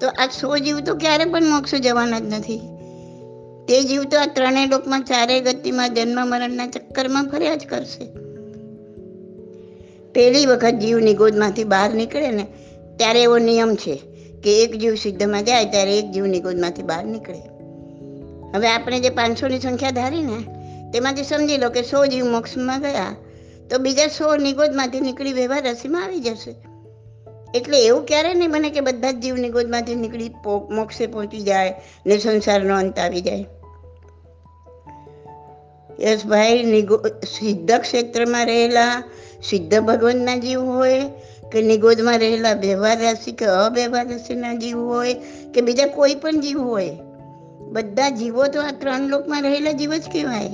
તો 0.00 0.08
આ 0.08 0.26
સો 0.40 0.58
જીવ 0.58 0.80
તો 0.80 0.94
ક્યારે 0.94 1.24
પણ 1.24 1.44
મોક્ષ 1.44 1.74
જવાના 1.74 2.18
જ 2.18 2.22
નથી. 2.22 2.58
તે 3.68 3.82
જીવ 3.82 4.04
તો 4.04 4.20
આ 4.20 4.26
ત્રણેય 4.26 4.66
લોકમાં 4.66 5.02
ચારેય 5.02 5.40
ગતિમાં 5.40 5.94
જન્મ 5.94 6.28
મરણના 6.28 6.66
ચક્કરમાં 6.66 7.30
ફર્યા 7.30 7.54
જ 7.54 7.66
કરશે. 7.66 8.04
પહેલી 10.12 10.46
વખત 10.46 10.70
જીવની 10.70 11.14
ગોદમાંથી 11.14 11.64
બહાર 11.64 11.94
નીકળે 11.94 12.30
ને, 12.30 12.46
ત્યારે 12.96 13.22
એવો 13.22 13.38
નિયમ 13.38 13.74
છે 13.74 14.02
કે 14.44 14.62
એક 14.62 14.78
જીવ 14.78 14.94
સિદ્ધમાં 14.94 15.44
જાય, 15.44 15.64
ત્યારે 15.64 15.98
એક 15.98 16.10
જીવની 16.10 16.40
ગોદમાંથી 16.40 16.82
બહાર 16.82 17.04
નીકળે. 17.04 17.49
હવે 18.54 18.68
આપણે 18.68 19.00
જે 19.00 19.10
પાંચસોની 19.10 19.60
સંખ્યા 19.60 19.90
ધારી 19.90 20.22
ને, 20.22 20.38
તેમાંથી 20.92 21.24
સમજી 21.24 21.56
લો 21.56 21.70
કે 21.70 21.82
સો 21.82 22.06
જીવ 22.06 22.24
મોક્ષમાં 22.24 22.80
ગયા, 22.80 23.16
તો 23.70 23.78
બીજા 23.78 24.06
સો 24.06 24.36
નિગોદમાંથી 24.36 25.00
નીકળી 25.00 25.32
વ્યવહાર 25.32 25.66
રસીમાં 25.66 26.04
આવી 26.04 26.20
જશે. 26.20 26.54
એટલે 27.54 27.84
એવું 27.84 28.06
ક્યારે 28.06 28.34
નહીં 28.34 28.50
બને 28.50 28.70
કે 28.70 28.80
બધા 28.80 29.10
જ 29.10 29.20
જીવ 29.20 29.34
નિગોદમાંથી 29.34 29.94
નીકળી 29.94 30.30
મોક્ષે 30.70 31.06
પહોંચી 31.06 31.40
જાય 31.40 31.74
ને 32.06 32.18
સંસારનો 32.18 32.78
અંત 32.78 32.98
આવી 32.98 33.20
જાય. 33.20 33.46
યશભાઈ 36.00 36.62
નિગો, 36.62 36.96
સિદ્ધ 37.38 37.72
ક્ષેત્રમાં 37.72 38.46
રહેલા, 38.46 39.02
સિદ્ધ 39.42 39.80
ભગવાનના 39.80 40.36
જીવ 40.36 40.60
હોય 40.60 41.00
કે 41.52 41.62
નિગોદમાં 41.62 42.18
રહેલા 42.18 42.52
વ્યવહાર 42.52 43.02
રાશિ 43.02 43.32
કે 43.32 43.44
અવ્યવહાર 43.44 44.08
રાશિના 44.08 44.54
જીવ 44.54 44.78
હોય 44.78 45.14
કે 45.54 45.60
બીજા 45.60 45.86
કોઈ 45.86 46.14
પણ 46.14 46.40
જીવ 46.40 46.60
હોય 46.60 46.98
બધા 47.70 48.10
જીવો 48.10 48.46
તો 48.46 48.62
આ 48.62 48.70
ત્રણ 48.70 49.00
લોકમાં 49.00 49.42
રહેલા 49.42 49.72
જીવ 49.72 49.94
જ 49.94 50.02
કહેવાય. 50.12 50.50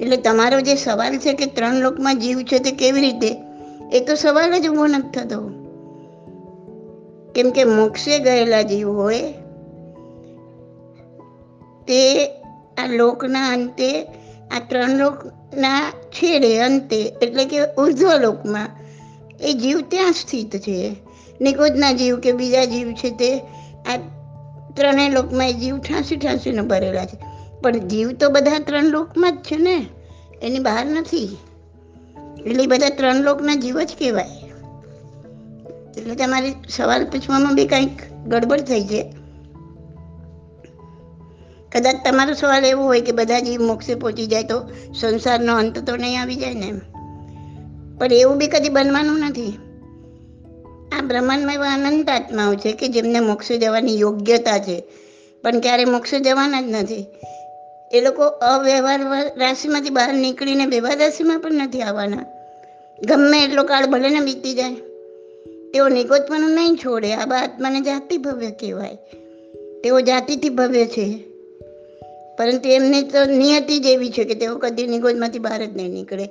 એટલે 0.00 0.16
તમારો 0.16 0.60
જે 0.60 0.74
સવાલ 0.74 1.18
છે 1.18 1.32
કે 1.32 1.46
ત્રણ 1.46 1.74
લોકમાં 1.74 2.18
જીવ 2.18 2.38
છે 2.42 2.58
તે 2.58 2.70
કેવી 2.70 3.00
રીતે, 3.00 3.36
એ 3.92 4.00
તો 4.00 4.14
સવાલ 4.14 4.60
જ 4.60 4.68
ઊભો 4.68 4.86
નથી 4.86 5.10
થતો. 5.10 5.48
કેમ 7.34 7.50
કે 7.50 7.64
મોક્ષે 7.64 8.18
ગયેલા 8.18 8.62
જીવ 8.62 8.90
હોય, 8.90 9.20
તે 11.86 12.28
આ 12.78 12.86
લોકના 12.86 13.48
અંતે, 13.48 14.04
આ 14.50 14.60
ત્રણ 14.68 14.90
લોકના 14.90 15.90
છેડે 15.90 16.58
અંતે, 16.58 17.12
એટલે 17.22 17.44
કે 17.44 17.60
ઉર્ધ્વ 17.78 18.16
લોકમાં, 18.16 18.68
એ 19.40 19.52
જીવ 19.52 19.80
ત્યાં 19.88 20.12
સ્થિત 20.12 20.56
છે. 20.56 20.96
નિકોજના 21.40 21.92
જીવ 21.92 22.20
કે 22.20 22.32
બીજા 22.32 22.64
જીવ 22.64 22.92
છે 22.92 23.10
તે 23.10 23.38
આ 23.94 24.17
ત્રણેય 24.76 25.08
લોકમાં 25.08 25.48
એ 25.48 25.52
જીવ 25.52 25.78
ઠાંસી 25.78 26.16
ઠાંસીને 26.16 26.60
ભરેલા 26.60 27.04
છે. 27.04 27.18
પણ 27.60 27.78
જીવ 27.78 28.12
તો 28.12 28.28
બધા 28.28 28.58
ત્રણ 28.58 28.84
લોકમાં 28.84 29.36
જ 29.36 29.40
છે 29.40 29.56
ને. 29.56 29.86
એની 30.42 30.58
બહાર 30.58 30.86
નથી. 30.86 31.36
એટલે 32.46 32.66
બધા 32.66 32.88
ત્રણ 32.88 33.16
લોકના 33.16 33.54
જીવ 33.54 33.80
જ 33.80 33.88
કહેવાય. 33.98 34.28
એટલે 35.96 36.14
તમારે 36.14 36.54
સવાલ 36.68 37.04
પૂછવામાં 37.04 37.54
બી 37.54 37.66
કંઈક 37.66 38.12
ગડબડ 38.12 38.60
થઈ 38.60 38.84
છે. 38.84 39.14
કદાચ 41.72 41.96
તમારો 42.04 42.34
સવાલ 42.34 42.64
એવો 42.64 42.84
હોય 42.84 43.00
કે 43.00 43.12
બધા 43.12 43.40
જીવ 43.40 43.62
મોક્ષે 43.62 43.94
પહોંચી 43.94 44.26
જાય 44.26 44.42
તો 44.42 44.62
સંસારનો 45.00 45.56
અંત 45.56 45.78
તો 45.78 45.96
નહીં 45.96 46.22
આવી 46.22 46.36
જાય 46.36 46.54
ને 46.54 46.66
એમ. 46.66 46.78
પણ 47.98 48.12
એવું 48.12 48.38
બી 48.38 48.46
કદી 48.46 48.68
બનવાનું 48.68 49.18
નથી. 49.18 49.58
આ 50.92 51.00
બ્રહ્માંડમાં 51.00 51.54
એવા 51.54 51.72
અનંત 51.72 52.10
આત્માઓ 52.10 52.54
છે 52.54 52.72
કે 52.72 52.88
જેમને 52.88 53.20
મોક્ષે 53.20 53.58
જવાની 53.58 54.00
યોગ્યતા 54.00 54.58
છે. 54.58 54.82
પણ 55.42 55.60
ક્યારે 55.60 55.84
મોક્ષે 55.84 56.20
જવાના 56.20 56.60
જ 56.60 56.64
નથી. 56.68 57.06
એ 57.92 58.00
લોકો 58.00 58.22
અવ્યવહાર 58.22 59.38
રાશિમાંથી 59.38 59.90
બહાર 59.90 60.14
નીકળીને 60.14 60.66
વ્યવહાર 60.66 60.98
રાશિમાં 60.98 61.40
પણ 61.40 61.52
નથી 61.52 61.82
આવવાના. 61.82 62.26
ગમે 63.04 63.44
એટલો 63.44 63.64
કાળ 63.64 63.86
ભલે 63.86 64.08
ને 64.08 64.20
વીતી 64.20 64.54
જાય. 64.54 64.74
તેઓ 65.70 65.88
નિગોતપણું 65.88 66.50
નહીં 66.50 66.76
છોડે. 66.76 67.14
આ 67.14 67.42
આત્માને 67.42 67.80
જાતિ 67.80 68.18
ભવ્ય 68.18 68.50
કહેવાય. 68.50 68.94
તેઓ 69.84 70.00
જાતિથી 70.00 70.48
ભવ્ય 70.48 70.84
છે. 70.84 71.24
પરંતુ 72.38 72.68
એમની 72.68 73.02
તો 73.02 73.24
નિયતિ 73.24 73.78
જ 73.78 73.86
એવી 73.86 74.10
છે 74.10 74.24
કે 74.24 74.34
તેઓ 74.34 74.58
કદી 74.58 74.86
નિગોજમાંથી 74.86 75.38
બહાર 75.38 75.66
જ 75.66 75.76
નહીં 75.76 75.90
નીકળે. 75.90 76.28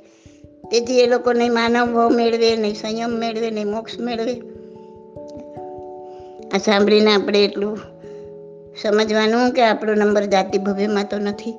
તેથી 0.72 1.00
એ 1.00 1.08
લોકો 1.08 1.34
નહીં 1.34 1.54
માનવ 1.54 1.94
ભાવ 1.94 2.10
મેળવે 2.10 2.56
નહીં 2.56 2.74
સંયમ 2.74 3.10
મેળવે 3.10 3.52
નહીં 3.52 3.68
મોક્ષ 3.68 4.00
મેળવે. 4.00 4.34
આ 6.54 6.58
સાંભળીને 6.58 7.14
આપણે 7.14 7.46
એટલું 7.46 7.78
સમજવાનું 8.82 9.52
કે 9.52 9.62
આપણો 9.62 9.94
નંબર 9.94 10.26
જાતિ 10.26 10.58
ભવ્યમાં 10.58 11.06
તો 11.10 11.18
નથી. 11.18 11.54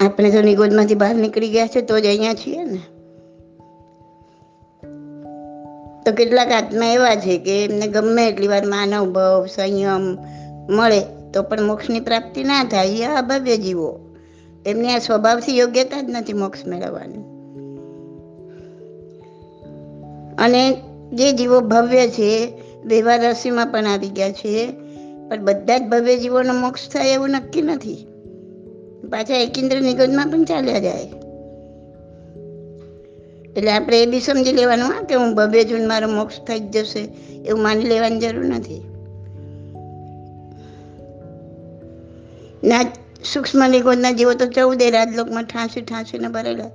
આપણે 0.00 0.30
તો 0.30 0.42
નિગોદમાંથી 0.42 0.94
બહાર 0.94 1.14
નીકળી 1.14 1.48
ગયા 1.48 1.66
છે 1.66 1.80
તો 1.80 2.00
જ 2.00 2.06
અહીંયા 2.06 2.34
છીએ 2.34 2.64
ને. 2.64 2.80
તો 6.06 6.12
કેટલાક 6.12 6.52
આત્મા 6.52 6.86
એવા 6.86 7.14
છે 7.14 7.38
કે 7.38 7.64
એમને 7.64 7.86
ગમે 7.86 8.28
એટલી 8.28 8.48
વાર 8.48 8.66
માનવ, 8.66 9.12
ભવ, 9.12 9.46
સંયમ 9.46 10.18
મળે 10.70 11.00
તો 11.34 11.42
પણ 11.42 11.62
મોક્ષની 11.62 12.00
પ્રાપ્તિ 12.00 12.44
ના 12.44 12.64
થાય. 12.64 12.86
એ 12.86 13.04
અભવ્ય 13.04 13.56
જીવો 13.56 14.03
એમની 14.66 14.92
આ 14.92 14.98
સ્વભાવથી 14.98 15.58
યોગ્યતા 15.58 16.00
જ 16.00 16.04
નથી 16.08 16.32
મોક્ષ 16.32 16.66
મેળવવાની. 16.66 17.18
અને 20.38 20.82
જે 21.12 21.32
જીવો 21.32 21.60
ભવ્ય 21.60 22.08
છે 22.08 22.52
વ્યવહાર 22.84 23.22
રાશિમાં 23.22 23.66
પણ 23.66 23.86
આવી 23.86 24.08
ગયા 24.08 24.32
છે, 24.32 24.72
પણ 25.28 25.44
બધા 25.44 25.78
જ 25.78 25.82
ભવ્ય 25.82 26.16
જીવોનો 26.16 26.54
મોક્ષ 26.54 26.90
થાય 26.90 27.10
એવું 27.10 27.30
નક્કી 27.30 27.62
નથી. 27.62 28.06
પાછા 29.10 29.34
એકેન્દ્ર 29.34 29.80
નિગમમાં 29.80 30.28
પણ 30.28 30.44
ચાલ્યા 30.44 30.78
જાય. 30.78 31.10
એટલે 33.56 33.70
આપણે 33.70 34.02
એ 34.02 34.06
બી 34.06 34.20
સમજી 34.20 34.52
લેવાનું, 34.52 34.86
હા, 34.86 35.02
કે 35.02 35.14
હું 35.14 35.34
ભવ્ય 35.34 35.64
જૂન 35.64 35.88
મારો 35.88 36.08
મોક્ષ 36.08 36.40
થઈ 36.40 36.60
જ 36.60 36.62
જશે 36.62 37.08
એવું 37.44 37.62
માની 37.62 37.84
લેવાની 37.84 38.18
જરૂર 38.18 38.44
નથી. 38.44 38.84
ના 42.64 43.03
સૂક્ષ્મ 43.32 43.68
નિગોદના 43.70 44.10
જીવો 44.10 44.34
તો 44.34 44.46
ચૌદે 44.46 44.90
રાજલોકમાં 44.90 45.44
ઠાંસી 45.44 45.80
ઠાંસીને 45.80 46.28
ભરેલા. 46.28 46.70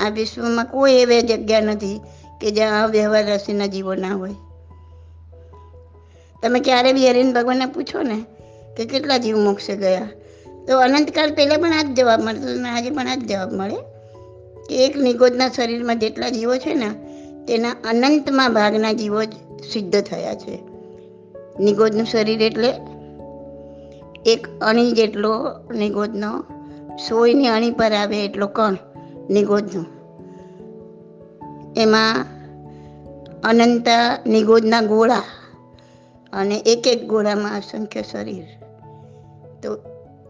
આ 0.00 0.08
વિશ્વમાં 0.08 0.64
કોઈ 0.64 0.92
એવી 0.92 1.22
જગ્યા 1.22 1.60
નથી 1.60 2.00
કે 2.40 2.50
જ્યાં 2.50 2.90
વ્યવહાર 2.90 3.26
રસીના 3.26 3.66
જીવો 3.66 3.94
ના 3.94 4.14
હોય. 4.14 4.34
તમે 6.42 6.60
ક્યારે 6.60 6.92
બી 6.92 7.08
હરિન 7.08 7.32
ભગવાનને 7.32 7.66
પૂછો 7.66 8.02
ને 8.02 8.24
કે 8.76 8.84
કેટલા 8.84 9.16
જીવ 9.16 9.38
મોક્ષે 9.38 9.76
ગયા? 9.76 10.08
તો 10.66 10.78
અનંતકાળ 10.78 11.34
પહેલાં 11.34 11.58
પણ 11.58 11.72
આ 11.72 11.82
જ 11.82 11.86
જવાબ 11.86 12.20
મળતો 12.20 12.48
અને 12.48 12.68
આજે 12.68 12.90
પણ 12.90 13.08
આ 13.08 13.14
જ 13.14 13.18
જવાબ 13.18 13.52
મળે 13.52 13.76
કે 14.68 14.84
એક 14.84 14.96
નિગોદના 14.96 15.48
શરીરમાં 15.48 15.98
જેટલા 15.98 16.28
જીવો 16.28 16.56
છે 16.56 16.74
ને, 16.74 16.90
તેના 17.46 17.70
અનંતમાં 17.70 18.54
ભાગના 18.54 18.92
જીવો 18.92 19.24
જ 19.24 19.32
સિદ્ધ 19.72 20.00
થયા 20.00 20.34
છે. 20.34 20.58
નિગોદનું 21.60 22.06
શરીર 22.06 22.42
એટલે 22.42 22.74
એક 24.26 24.46
અણી 24.60 24.92
જેટલો 24.92 25.46
નિગોદનો, 25.74 26.44
સોયની 26.96 27.46
અણી 27.46 27.70
પર 27.70 27.92
આવે 27.92 28.24
એટલો 28.24 28.46
કણ 28.46 28.76
નિગોદનો. 29.30 29.84
એમાં 31.76 32.26
અનંત 33.44 33.88
નિગોદના 34.26 34.82
ગોળા 34.82 35.22
અને 36.32 36.56
એક 36.56 36.86
એક 36.86 37.08
ગોળામાં 37.08 37.56
અસંખ્ય 37.56 38.02
શરીર. 38.02 38.44
તો 39.62 39.78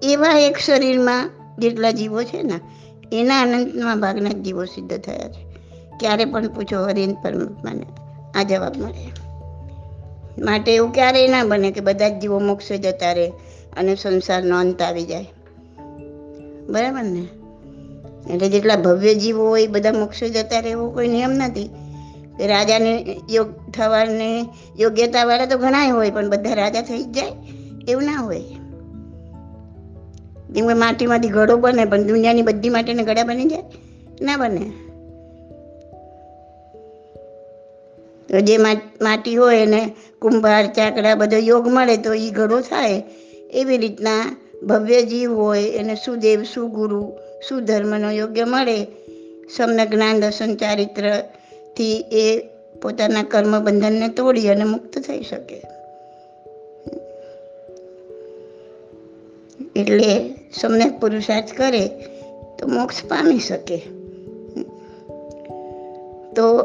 એવા 0.02 0.28
એક 0.28 0.56
શરીરમાં 0.56 1.30
જેટલા 1.58 1.90
જીવો 1.90 2.22
છે 2.22 2.42
ને, 2.42 2.60
એના 3.12 3.40
અનંતમાં 3.40 4.00
ભાગના 4.00 4.30
જીવો 4.30 4.64
સિદ્ધ 4.64 4.98
થયા 4.98 5.28
છે. 5.28 5.46
ક્યારે 6.00 6.24
પણ 6.24 6.48
પૂછો 6.48 6.84
હરિન 6.84 7.14
પરમાત્માને, 7.14 7.86
આ 8.34 8.42
જવાબ 8.42 8.76
મળે. 8.76 9.12
માટે 10.42 10.74
એવું 10.74 10.92
ક્યારેય 10.92 11.28
ના 11.28 11.44
બને 11.44 11.70
કે 11.70 11.80
બધા 11.80 12.08
જ 12.08 12.20
જીવો 12.20 12.38
મોક્ષે 12.38 12.78
જતા 12.78 13.12
રહે. 13.12 13.32
અને 13.76 13.94
સંસારનો 13.94 14.58
અંત 14.58 14.82
આવી 14.82 15.04
જાય. 15.04 15.26
બરાબર 16.68 17.02
ને? 17.02 17.28
એટલે 18.34 18.48
જેટલા 18.48 18.76
ભવ્ય 18.76 19.14
જીવો 19.14 19.48
હોય 19.48 19.66
બધા 19.66 19.92
મોક્ષે 19.92 20.28
જતા 20.28 20.60
રહે 20.60 20.70
એવો 20.70 20.90
કોઈ 20.90 21.08
નિયમ 21.08 21.30
નથી. 21.30 21.70
રાજાને 22.46 23.20
યોગ 23.30 23.70
થવાને 23.70 24.46
યોગ્યતાવાળા 24.78 25.46
તો 25.46 25.58
ઘણા 25.58 25.88
હોય, 25.88 26.10
પણ 26.10 26.30
બધા 26.30 26.54
રાજા 26.54 26.82
થઈ 26.82 27.02
જ 27.02 27.12
જાય 27.12 27.32
એવું 27.88 28.02
ના 28.04 28.12
હોય. 28.12 28.42
જેમ 30.50 30.66
કે 30.66 30.74
માટીમાંથી 30.74 31.28
ઘડો 31.28 31.56
બને, 31.56 31.84
પણ 31.84 32.02
દુનિયાની 32.02 32.42
બધી 32.42 32.68
માટીને 32.68 33.02
ઘડા 33.02 33.24
બની 33.24 33.44
જાય? 33.44 33.62
ના 34.20 34.36
બને. 34.36 34.72
તો 38.28 38.40
જે 38.40 38.56
માટી 39.00 39.36
હોય 39.36 39.56
એને 39.56 39.94
કુંભાર, 40.22 40.66
ચાકડા, 40.66 41.14
બધો 41.14 41.36
યોગ 41.36 41.68
મળે 41.68 41.96
તો 41.96 42.14
એ 42.14 42.30
ઘડો 42.30 42.60
થાય. 42.60 43.02
એવી 43.50 43.78
રીતના 43.78 44.36
ભવ્ય 44.62 45.02
જીવ 45.02 45.34
હોય, 45.34 45.62
એને 45.62 45.94
સુદેવ, 45.94 46.42
સુગુરુ, 46.42 47.12
સુધર્મનો 47.48 48.10
યોગ્ય 48.10 48.44
મળે 48.44 48.84
સમ્યક 49.56 49.90
જ્ઞાન, 49.90 50.20
દર્શન 50.20 50.56
ચારિત્રથી 50.56 52.00
એ 52.00 52.40
પોતાના 52.82 53.22
કર્મ 53.22 53.64
બંધનને 53.64 54.08
તોડી 54.08 54.48
અને 54.48 54.64
મુક્ત 54.64 54.98
થઈ 54.98 55.22
શકે. 55.22 55.62
એટલે 59.76 60.34
સમ્યક 60.60 61.00
પુરુષાર્થ 61.00 61.52
કરે 61.52 61.88
તો 62.58 62.66
મોક્ષ 62.66 63.04
પામી 63.04 63.38
શકે. 63.38 63.76
તો 66.36 66.58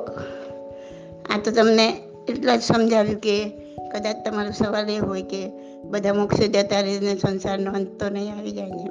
આ 1.30 1.40
તો 1.44 1.52
તમને 1.52 1.94
એટલા 2.30 2.56
જ 2.56 2.62
સમજાવ્યું 2.62 3.20
કે 3.20 3.52
કદાચ 3.92 4.16
તમારો 4.26 4.52
સવાલ 4.52 4.90
એ 4.90 4.98
હોય 4.98 5.22
કે 5.22 5.48
બધા 5.84 6.14
મોક્ષે 6.14 6.48
જતા 6.48 6.82
રહીને 6.82 7.16
સંસારનો 7.16 7.72
અંત 7.72 8.04
તો 8.04 8.10
નહીં 8.10 8.38
આવી 8.38 8.52
જાય 8.52 8.70
ને. 8.70 8.90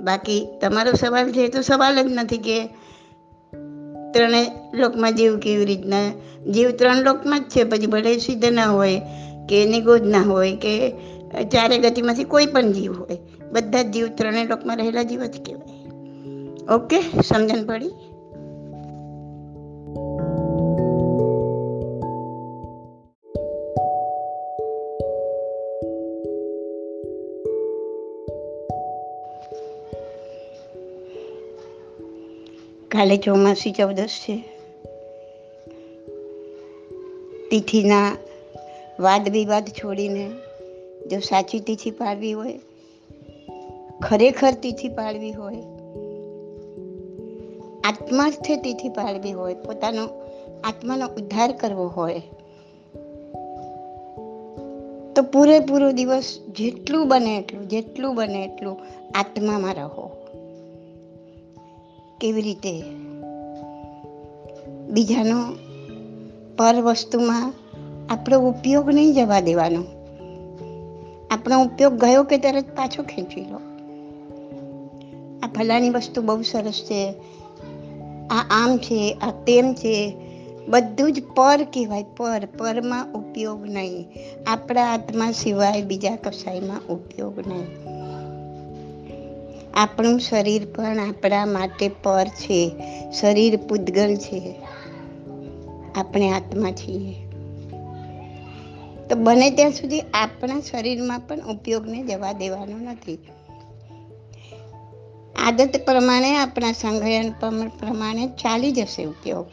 બાકી 0.00 0.46
તમારો 0.60 0.92
સવાલ 0.92 1.32
છે 1.32 1.48
તો 1.48 1.60
સવાલ 1.60 2.08
જ 2.08 2.12
નથી 2.12 2.38
કે 2.38 2.66
ત્રણે 4.12 4.46
લોકમાં 4.74 5.14
જીવ 5.14 5.38
કેવી 5.38 5.64
રીતના? 5.64 6.10
જીવ 6.52 6.70
ત્રણ 6.70 7.02
લોકમાં 7.02 7.40
જ 7.40 7.42
છે, 7.42 7.64
પછી 7.64 7.86
ભલે 7.86 8.18
સિદ્ધ 8.18 8.44
ના 8.44 8.66
હોય 8.66 9.00
કે 9.48 9.64
નિગોદ 9.64 10.06
ના 10.06 10.22
હોય 10.22 10.56
કે 10.56 10.90
ચારે 11.52 11.78
ગતિમાંથી 11.78 12.24
કોઈ 12.24 12.46
પણ 12.46 12.72
જીવ 12.72 12.92
હોય, 12.92 13.18
બધા 13.52 13.82
જ 13.82 13.90
જીવ 13.90 14.08
ત્રણેય 14.08 14.44
લોકમાં 14.44 14.76
રહેલા 14.76 15.02
જીવ 15.02 15.24
જ 15.24 15.40
કહેવાય. 15.46 15.80
ઓકે, 16.74 17.00
સમજણ 17.22 17.64
પડી? 17.64 17.90
કાલે 33.00 33.16
ચોમાસી 33.16 33.72
ચૌદસ 33.72 34.08
છે. 34.08 34.44
તિથિના 37.50 38.16
વાદ 39.00 39.28
વિવાદ 39.28 39.68
છોડીને 39.68 40.30
જો 41.10 41.18
સાચી 41.18 41.60
તિથિ 41.60 41.90
પાડવી 41.90 42.32
હોય, 42.32 42.60
ખરેખર 44.02 44.52
તિથિ 44.52 44.88
પાડવી 44.88 45.32
હોય, 45.32 45.54
આત્માર્થે 47.84 48.56
તિથિ 48.56 48.88
પાડવી 48.88 49.32
હોય, 49.32 49.54
પોતાનો 49.54 50.08
આત્માનો 50.64 51.06
ઉદ્ધાર 51.06 51.52
કરવો 51.52 51.86
હોય, 51.86 52.22
તો 55.16 55.22
પૂરેપૂરો 55.22 55.92
દિવસ 55.92 56.38
જેટલું 56.48 57.08
બને 57.08 57.38
એટલું, 57.38 57.68
જેટલું 57.68 58.14
બને 58.14 58.44
એટલું 58.44 58.78
આત્મામાં 59.14 59.74
રહો. 59.74 60.19
કેવી 62.20 62.42
રીતે 62.42 62.82
બીજાનો 64.90 65.52
પર 66.56 66.74
વસ્તુમાં 66.74 67.52
આપણો 68.10 68.38
ઉપયોગ 68.38 68.90
નહીં 68.90 69.14
જવા 69.14 69.40
દેવાનો? 69.40 69.84
આપણો 71.30 71.64
ઉપયોગ 71.64 71.92
ગયો 71.92 72.22
કે 72.24 72.38
તરત 72.38 72.64
પાછો 72.76 73.02
ખેંચી 73.02 73.40
લો? 73.40 73.60
આ 75.42 75.46
ફલાણી 75.46 75.90
વસ્તુ 75.90 76.22
બહુ 76.22 76.42
સરસ 76.42 76.84
છે. 76.86 77.14
આ 78.30 78.44
આમ 78.50 78.76
છે, 78.76 79.18
આ 79.22 79.30
તેમ 79.30 79.74
છે, 79.74 80.14
બધું 80.68 81.12
જ 81.12 81.22
પર 81.34 81.66
કહેવાય. 81.72 82.04
પર, 82.16 82.48
પરમાં 82.58 83.12
ઉપયોગ 83.12 83.66
નહીં. 83.66 84.08
આપણા 84.46 84.84
આત્મા 84.94 85.30
સિવાય 85.30 85.82
બીજા 85.82 86.16
કસાઈમાં 86.16 86.80
ઉપયોગ 86.80 87.38
નહીં. 87.38 87.99
આપણું 89.74 90.20
શરીર 90.20 90.66
પણ 90.74 90.98
આપણા 90.98 91.46
માટે 91.46 91.88
પર 91.88 92.24
છે. 92.24 92.72
શરીર 93.20 93.56
પૂતગલ 93.56 94.16
છે. 94.16 94.54
આપણે 95.94 96.30
આત્મા 96.30 96.70
છીએ. 96.70 97.14
તો 99.08 99.16
બને 99.16 99.50
ત્યાં 99.50 99.70
સુધી 99.70 100.00
આપણા 100.00 100.60
શરીરમાં 100.60 101.20
પણ 101.20 101.40
ઉપયોગને 101.40 102.02
જવા 102.02 102.32
દેવાનો 102.32 102.78
નથી. 102.78 103.18
આદત 105.46 105.80
પ્રમાણે 105.84 106.36
આપણા 106.36 106.72
સંગ્રહણ 106.72 107.30
પ્રમાણે 107.68 108.26
ચાલી 108.26 108.72
જશે 108.72 109.04
ઉપયોગ. 109.04 109.46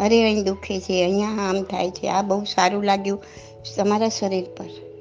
અરે 0.00 0.22
અહીં 0.22 0.44
દુખે 0.44 0.80
છે, 0.80 1.04
અહીંયા 1.04 1.28
આમ 1.28 1.62
થાય 1.62 1.90
છે, 1.90 2.08
આ 2.08 2.22
બહુ 2.22 2.44
સારું 2.44 2.84
લાગ્યું 2.84 3.22
તમારા 3.76 4.08
શરીર 4.08 4.44
પર. 4.44 4.91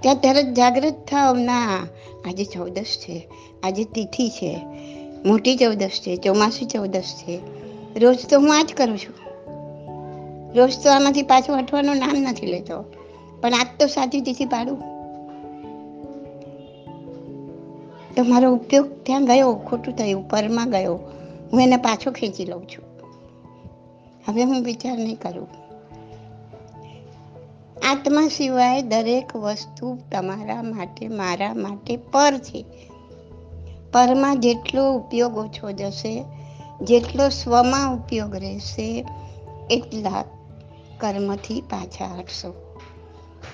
ત્યાં 0.00 0.16
તરત 0.16 0.44
જાગૃત 0.44 0.94
થાવ 1.08 1.36
ના, 1.36 1.86
આજે 2.26 2.44
ચૌદસ 2.44 2.84
છે. 2.84 3.28
આજે 3.62 3.84
તિથિ 3.84 4.28
છે. 4.28 4.60
મોટી 5.24 5.56
ચૌદસ 5.56 5.88
છે, 5.88 6.16
ચોમાસી 6.16 6.66
ચૌદસ 6.66 7.22
છે. 7.22 7.40
રોજ 7.98 8.18
તો 8.30 8.40
હું 8.40 8.58
આ 8.58 8.62
જ 8.62 8.74
કરું 8.76 8.98
છું. 8.98 9.14
રોજ 10.54 10.82
તો 10.84 10.90
આમાંથી 10.90 11.22
પાછું 11.22 11.58
હટવાનું 11.58 11.96
નામ 11.96 12.16
નથી 12.16 12.46
લેતો. 12.46 12.84
પણ 13.40 13.54
આજ 13.54 13.66
તો 13.80 13.86
સાચી 13.86 14.20
તિથિ 14.20 14.44
પાડું. 14.44 14.78
તો 18.16 18.22
મારો 18.22 18.52
ઉપયોગ 18.52 19.02
ત્યાં 19.02 19.24
ગયો, 19.24 19.54
ખોટું 19.54 19.96
થયું 19.96 20.28
પરમાં 20.28 20.70
ગયો. 20.70 20.98
હું 21.52 21.60
એને 21.60 21.76
પાછો 21.76 22.10
ખેંચી 22.10 22.44
લઉં 22.44 22.62
છું. 22.62 22.84
હવે 24.28 24.42
હું 24.42 24.64
વિચાર 24.64 24.98
નહીં 24.98 25.18
કરું. 25.18 25.65
આત્મા 27.86 28.28
સિવાય 28.28 28.82
દરેક 28.82 29.36
વસ્તુ 29.36 29.98
તમારા 30.12 30.62
માટે, 30.62 31.08
મારા 31.08 31.54
માટે 31.54 31.96
પર 31.96 32.38
છે. 32.38 32.64
પરમાં 33.92 34.40
જેટલો 34.40 34.92
ઉપયોગ 34.92 35.36
ઓછો 35.36 35.72
જશે, 35.72 36.24
જેટલો 36.82 37.28
સ્વમાં 37.28 37.94
ઉપયોગ 37.94 38.36
રહેશે, 38.36 39.06
એટલા 39.70 40.24
કર્મથી 40.98 41.60
પાછા 41.60 42.18
હટશો. 42.18 42.54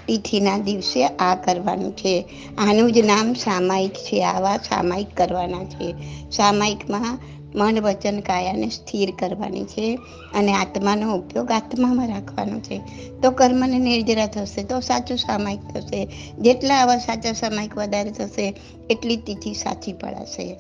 તિથિના 0.07 0.59
દિવસે 0.59 1.07
આ 1.07 1.35
કરવાનું 1.35 1.97
છે. 1.97 2.25
આનું 2.59 2.93
જ 2.93 2.99
નામ 2.99 3.35
સામાયિક 3.35 3.95
છે. 3.95 4.25
આવા 4.25 4.57
સામાયિક 4.57 5.17
કરવાના 5.17 5.65
છે. 5.65 5.95
સામાયિકમાં 6.31 7.19
મન 7.55 7.81
વચન 7.81 8.21
કાયાને 8.21 8.69
સ્થિર 8.69 9.13
કરવાની 9.19 9.65
છે 9.65 9.99
અને 10.35 10.53
આત્માનો 10.53 11.17
ઉપયોગ 11.17 11.51
આત્મામાં 11.51 12.09
રાખવાનો 12.09 12.61
છે. 12.61 12.81
તો 13.23 13.31
કર્મને 13.31 13.79
નિર્જરા 13.79 14.27
થશે, 14.27 14.65
તો 14.65 14.81
સાચું 14.81 15.19
સામાયિક 15.19 15.61
થશે. 15.75 16.09
જેટલા 16.39 16.75
આવા 16.75 16.97
સાચા 16.97 17.33
સામાયિક 17.33 17.79
વધારે 17.79 18.11
થશે, 18.11 18.55
એટલી 18.91 19.17
તિથિ 19.17 19.55
સાચી 19.55 19.93
પડાશે. 19.93 20.57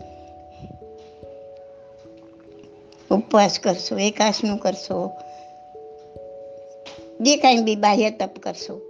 ઉપવાસ 3.10 3.58
કરશો, 3.62 3.98
એકાસનું 3.98 4.58
કરશો, 4.58 5.10
જે 7.20 7.36
કાંઈ 7.36 7.58
બી 7.58 7.76
બાહ્ય 7.76 8.10
તપ 8.10 8.38
કરશો. 8.38 8.80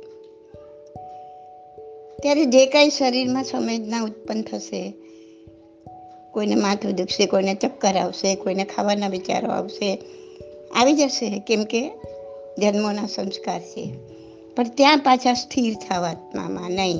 ત્યારે 2.22 2.44
જે 2.44 2.66
કાંઈ 2.66 2.90
શરીરમાં 2.90 3.44
સંવેદના 3.44 4.02
ઉત્પન્ન 4.02 4.42
થશે 4.42 4.92
કોઈને 6.32 6.54
માથું 6.54 6.94
દુખશે, 6.94 7.26
કોઈને 7.26 7.54
ચક્કર 7.54 7.96
આવશે, 7.96 8.34
કોઈને 8.34 8.64
ખાવાના 8.64 9.08
વિચારો 9.08 9.48
આવશે. 9.48 9.98
આવી 10.74 10.92
જશે, 10.92 11.42
કેમ 11.46 11.64
કે 11.64 11.90
જન્મોના 12.58 13.06
સંસ્કાર 13.06 13.60
છે. 13.60 13.90
પણ 14.56 14.64
ત્યાં 14.64 14.98
પાછા 14.98 15.34
સ્થિર 15.34 15.74
થવા 15.74 16.08
આત્મામાં 16.08 16.70
નહીં. 16.70 16.98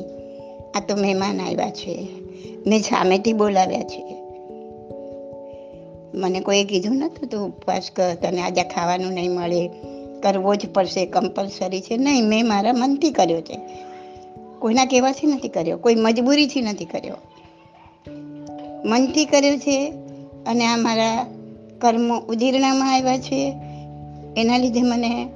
આ 0.75 0.81
તો 0.89 0.97
મહેમાન 0.97 1.41
આવ્યા 1.41 1.71
છે. 1.71 2.09
મેં 2.67 2.81
સામેથી 2.81 3.33
બોલાવ્યા 3.33 3.83
છે. 3.83 4.15
મને 6.15 6.41
કોઈ 6.41 6.65
કીધું 6.65 6.97
નતું, 6.97 7.29
તું 7.29 7.47
ઉપવાસ 7.47 7.91
કર, 7.97 8.15
તને 8.15 8.43
આજે 8.43 8.63
ખાવાનું 8.63 9.13
નહીં 9.13 9.33
મળે. 9.33 9.69
કરવો 10.23 10.55
જ 10.55 10.69
પડશે 10.69 11.07
કમ્પલસરી 11.07 11.81
છે. 11.81 11.97
નહીં, 11.97 12.25
મેં 12.25 12.49
મારા 12.49 12.73
મનથી 12.73 13.11
કર્યો 13.11 13.41
છે. 13.41 13.59
કોઈના 14.59 14.85
કહેવાથી 14.85 15.27
નથી 15.27 15.49
કર્યો, 15.49 15.77
કોઈ 15.77 15.95
મજબૂરીથી 15.95 16.61
નથી 16.61 16.85
કર્યો. 16.85 17.17
મનથી 18.85 19.25
કર્યું 19.25 19.59
છે 19.59 19.93
અને 20.47 20.67
આ 20.67 20.77
મારા 20.77 21.27
કર્મો 21.81 22.19
ઉદીરણામાં 22.19 22.95
આવ્યા 22.95 23.19
છે. 23.19 23.55
એના 24.37 24.59
લીધે 24.59 24.83
મને 24.83 25.29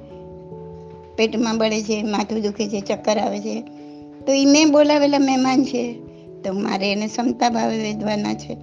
પેટમાં 1.15 1.57
બળે 1.57 1.81
છે, 1.81 2.03
માથું 2.03 2.41
દુખે 2.41 2.67
છે, 2.67 2.79
ચક્કર 2.79 3.17
આવે 3.17 3.39
છે. 3.39 3.61
તો 4.25 4.31
એ 4.31 4.45
મેં 4.45 4.71
બોલાવેલા 4.71 5.19
મહેમાન 5.19 5.63
છે. 5.63 5.93
તો 6.43 6.53
મારે 6.53 6.91
એને 6.91 7.07
ક્ષમતા 7.07 7.49
ભાવે 7.49 7.77
વેધવાના 7.77 8.33
છે, 8.33 8.57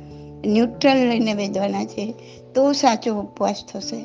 ન્યુટ્રલ 0.47 1.09
લઈને 1.09 1.35
વેધવાના 1.35 1.85
છે. 1.85 2.14
તો 2.55 2.73
સાચો 2.73 3.14
ઉપવાસ 3.14 3.64
થશે. 3.73 4.01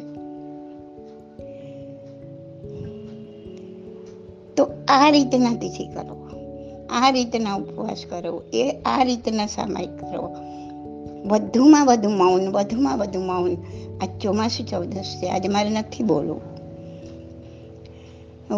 તો 4.55 4.71
આ 4.87 5.09
રીતના 5.09 5.53
તિથિ 5.53 5.87
કરો 5.87 6.29
આ 6.89 7.09
રીતના 7.09 7.55
ઉપવાસ 7.55 8.05
કરો 8.09 8.43
એ 8.53 8.71
આ 8.85 9.03
રીતના 9.03 9.45
સામાયિક 9.45 9.89
કરો 9.89 10.48
વધુમાં 11.25 11.85
વધુ 11.85 12.09
મૌન, 12.09 12.51
વધુમાં 12.51 12.97
વધુ 12.97 13.19
મૌન. 13.19 13.57
આ 14.01 14.05
ચોમાસું 14.21 14.67
ચૌદસ 14.67 15.21
છે. 15.23 15.29
આજે 15.29 15.47
મારે 15.47 15.69
નથી 15.69 16.03
બોલવું. 16.03 16.41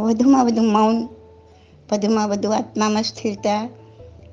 વધુમાં 0.04 0.45
વધુ 0.45 0.62
મૌન, 0.62 1.08
વધુમાં 1.91 2.30
વધુ 2.30 2.50
આત્મામાં 2.50 3.04
સ્થિરતા. 3.04 3.69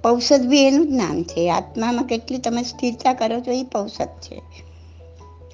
પૌષધ 0.02 0.46
બી 0.46 0.58
એનું 0.66 0.88
જ 0.88 0.90
નામ 0.90 1.22
છે. 1.22 1.50
આત્મામાં 1.50 2.04
કેટલી 2.04 2.38
તમે 2.38 2.62
સ્થિરતા 2.62 3.12
કરો 3.12 3.40
છો 3.40 3.50
એ 3.50 3.62
પૌષધ 3.62 4.06
છે. 4.06 4.42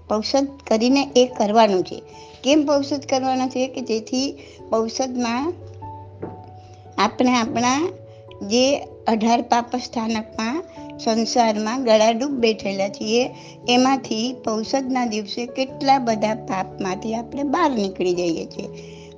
પૌષધ 0.09 0.49
કરીને 0.67 1.09
એ 1.17 1.27
કરવાનું 1.27 1.83
છે. 1.83 2.03
કેમ 2.45 2.67
પૌષધ 2.67 3.07
કરવાનું 3.07 3.49
છે 3.49 3.69
કે 3.69 3.81
જેથી 3.81 4.39
પૌષધમાં 4.71 5.53
આપણે 6.99 7.33
આપણા 7.33 7.93
જે 8.43 8.77
અઢાર 9.07 9.43
પાપ 9.43 9.77
સ્થાનકમાં 9.77 10.64
સંસારમાં 10.99 11.85
ગળાડૂબ 11.85 12.31
બેઠેલા 12.31 12.89
છીએ, 12.89 13.31
એમાંથી 13.69 14.33
પૌષદના 14.45 15.07
દિવસે 15.07 15.47
કેટલા 15.47 15.99
બધા 15.99 16.35
પાપમાંથી 16.35 17.15
આપણે 17.15 17.43
બહાર 17.43 17.71
નીકળી 17.71 18.15
જઈએ 18.15 18.47
છીએ. 18.47 18.69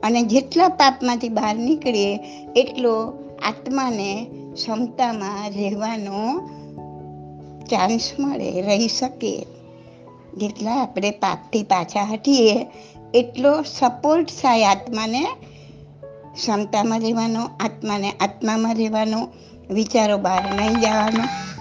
અને 0.02 0.22
જેટલા 0.22 0.68
પાપમાંથી 0.68 1.28
બહાર 1.28 1.56
નીકળીએ, 1.56 2.18
એટલો 2.56 3.06
આત્માને 3.42 4.26
ક્ષમતામાં 4.54 5.50
રહેવાનો 5.50 6.48
ચાન્સ 7.66 8.12
મળે, 8.20 8.62
રહી 8.62 8.88
શકે. 8.88 9.46
જેટલા 10.36 10.82
આપણે 10.82 11.10
પાપથી 11.10 11.62
પાછા 11.62 12.04
હટીએ, 12.12 12.66
એટલો 13.14 13.62
સપોર્ટ 13.62 14.26
થાય 14.42 14.64
આત્માને. 14.64 15.24
ક્ષમતામાં 16.34 17.00
રહેવાનો, 17.00 17.40
આત્માને 17.60 18.10
આત્મામાં 18.10 18.74
રહેવાનો, 18.74 19.28
વિચારો 19.70 20.18
બહાર 20.18 20.42
નહીં 20.54 20.80
જવાનો. 20.80 21.55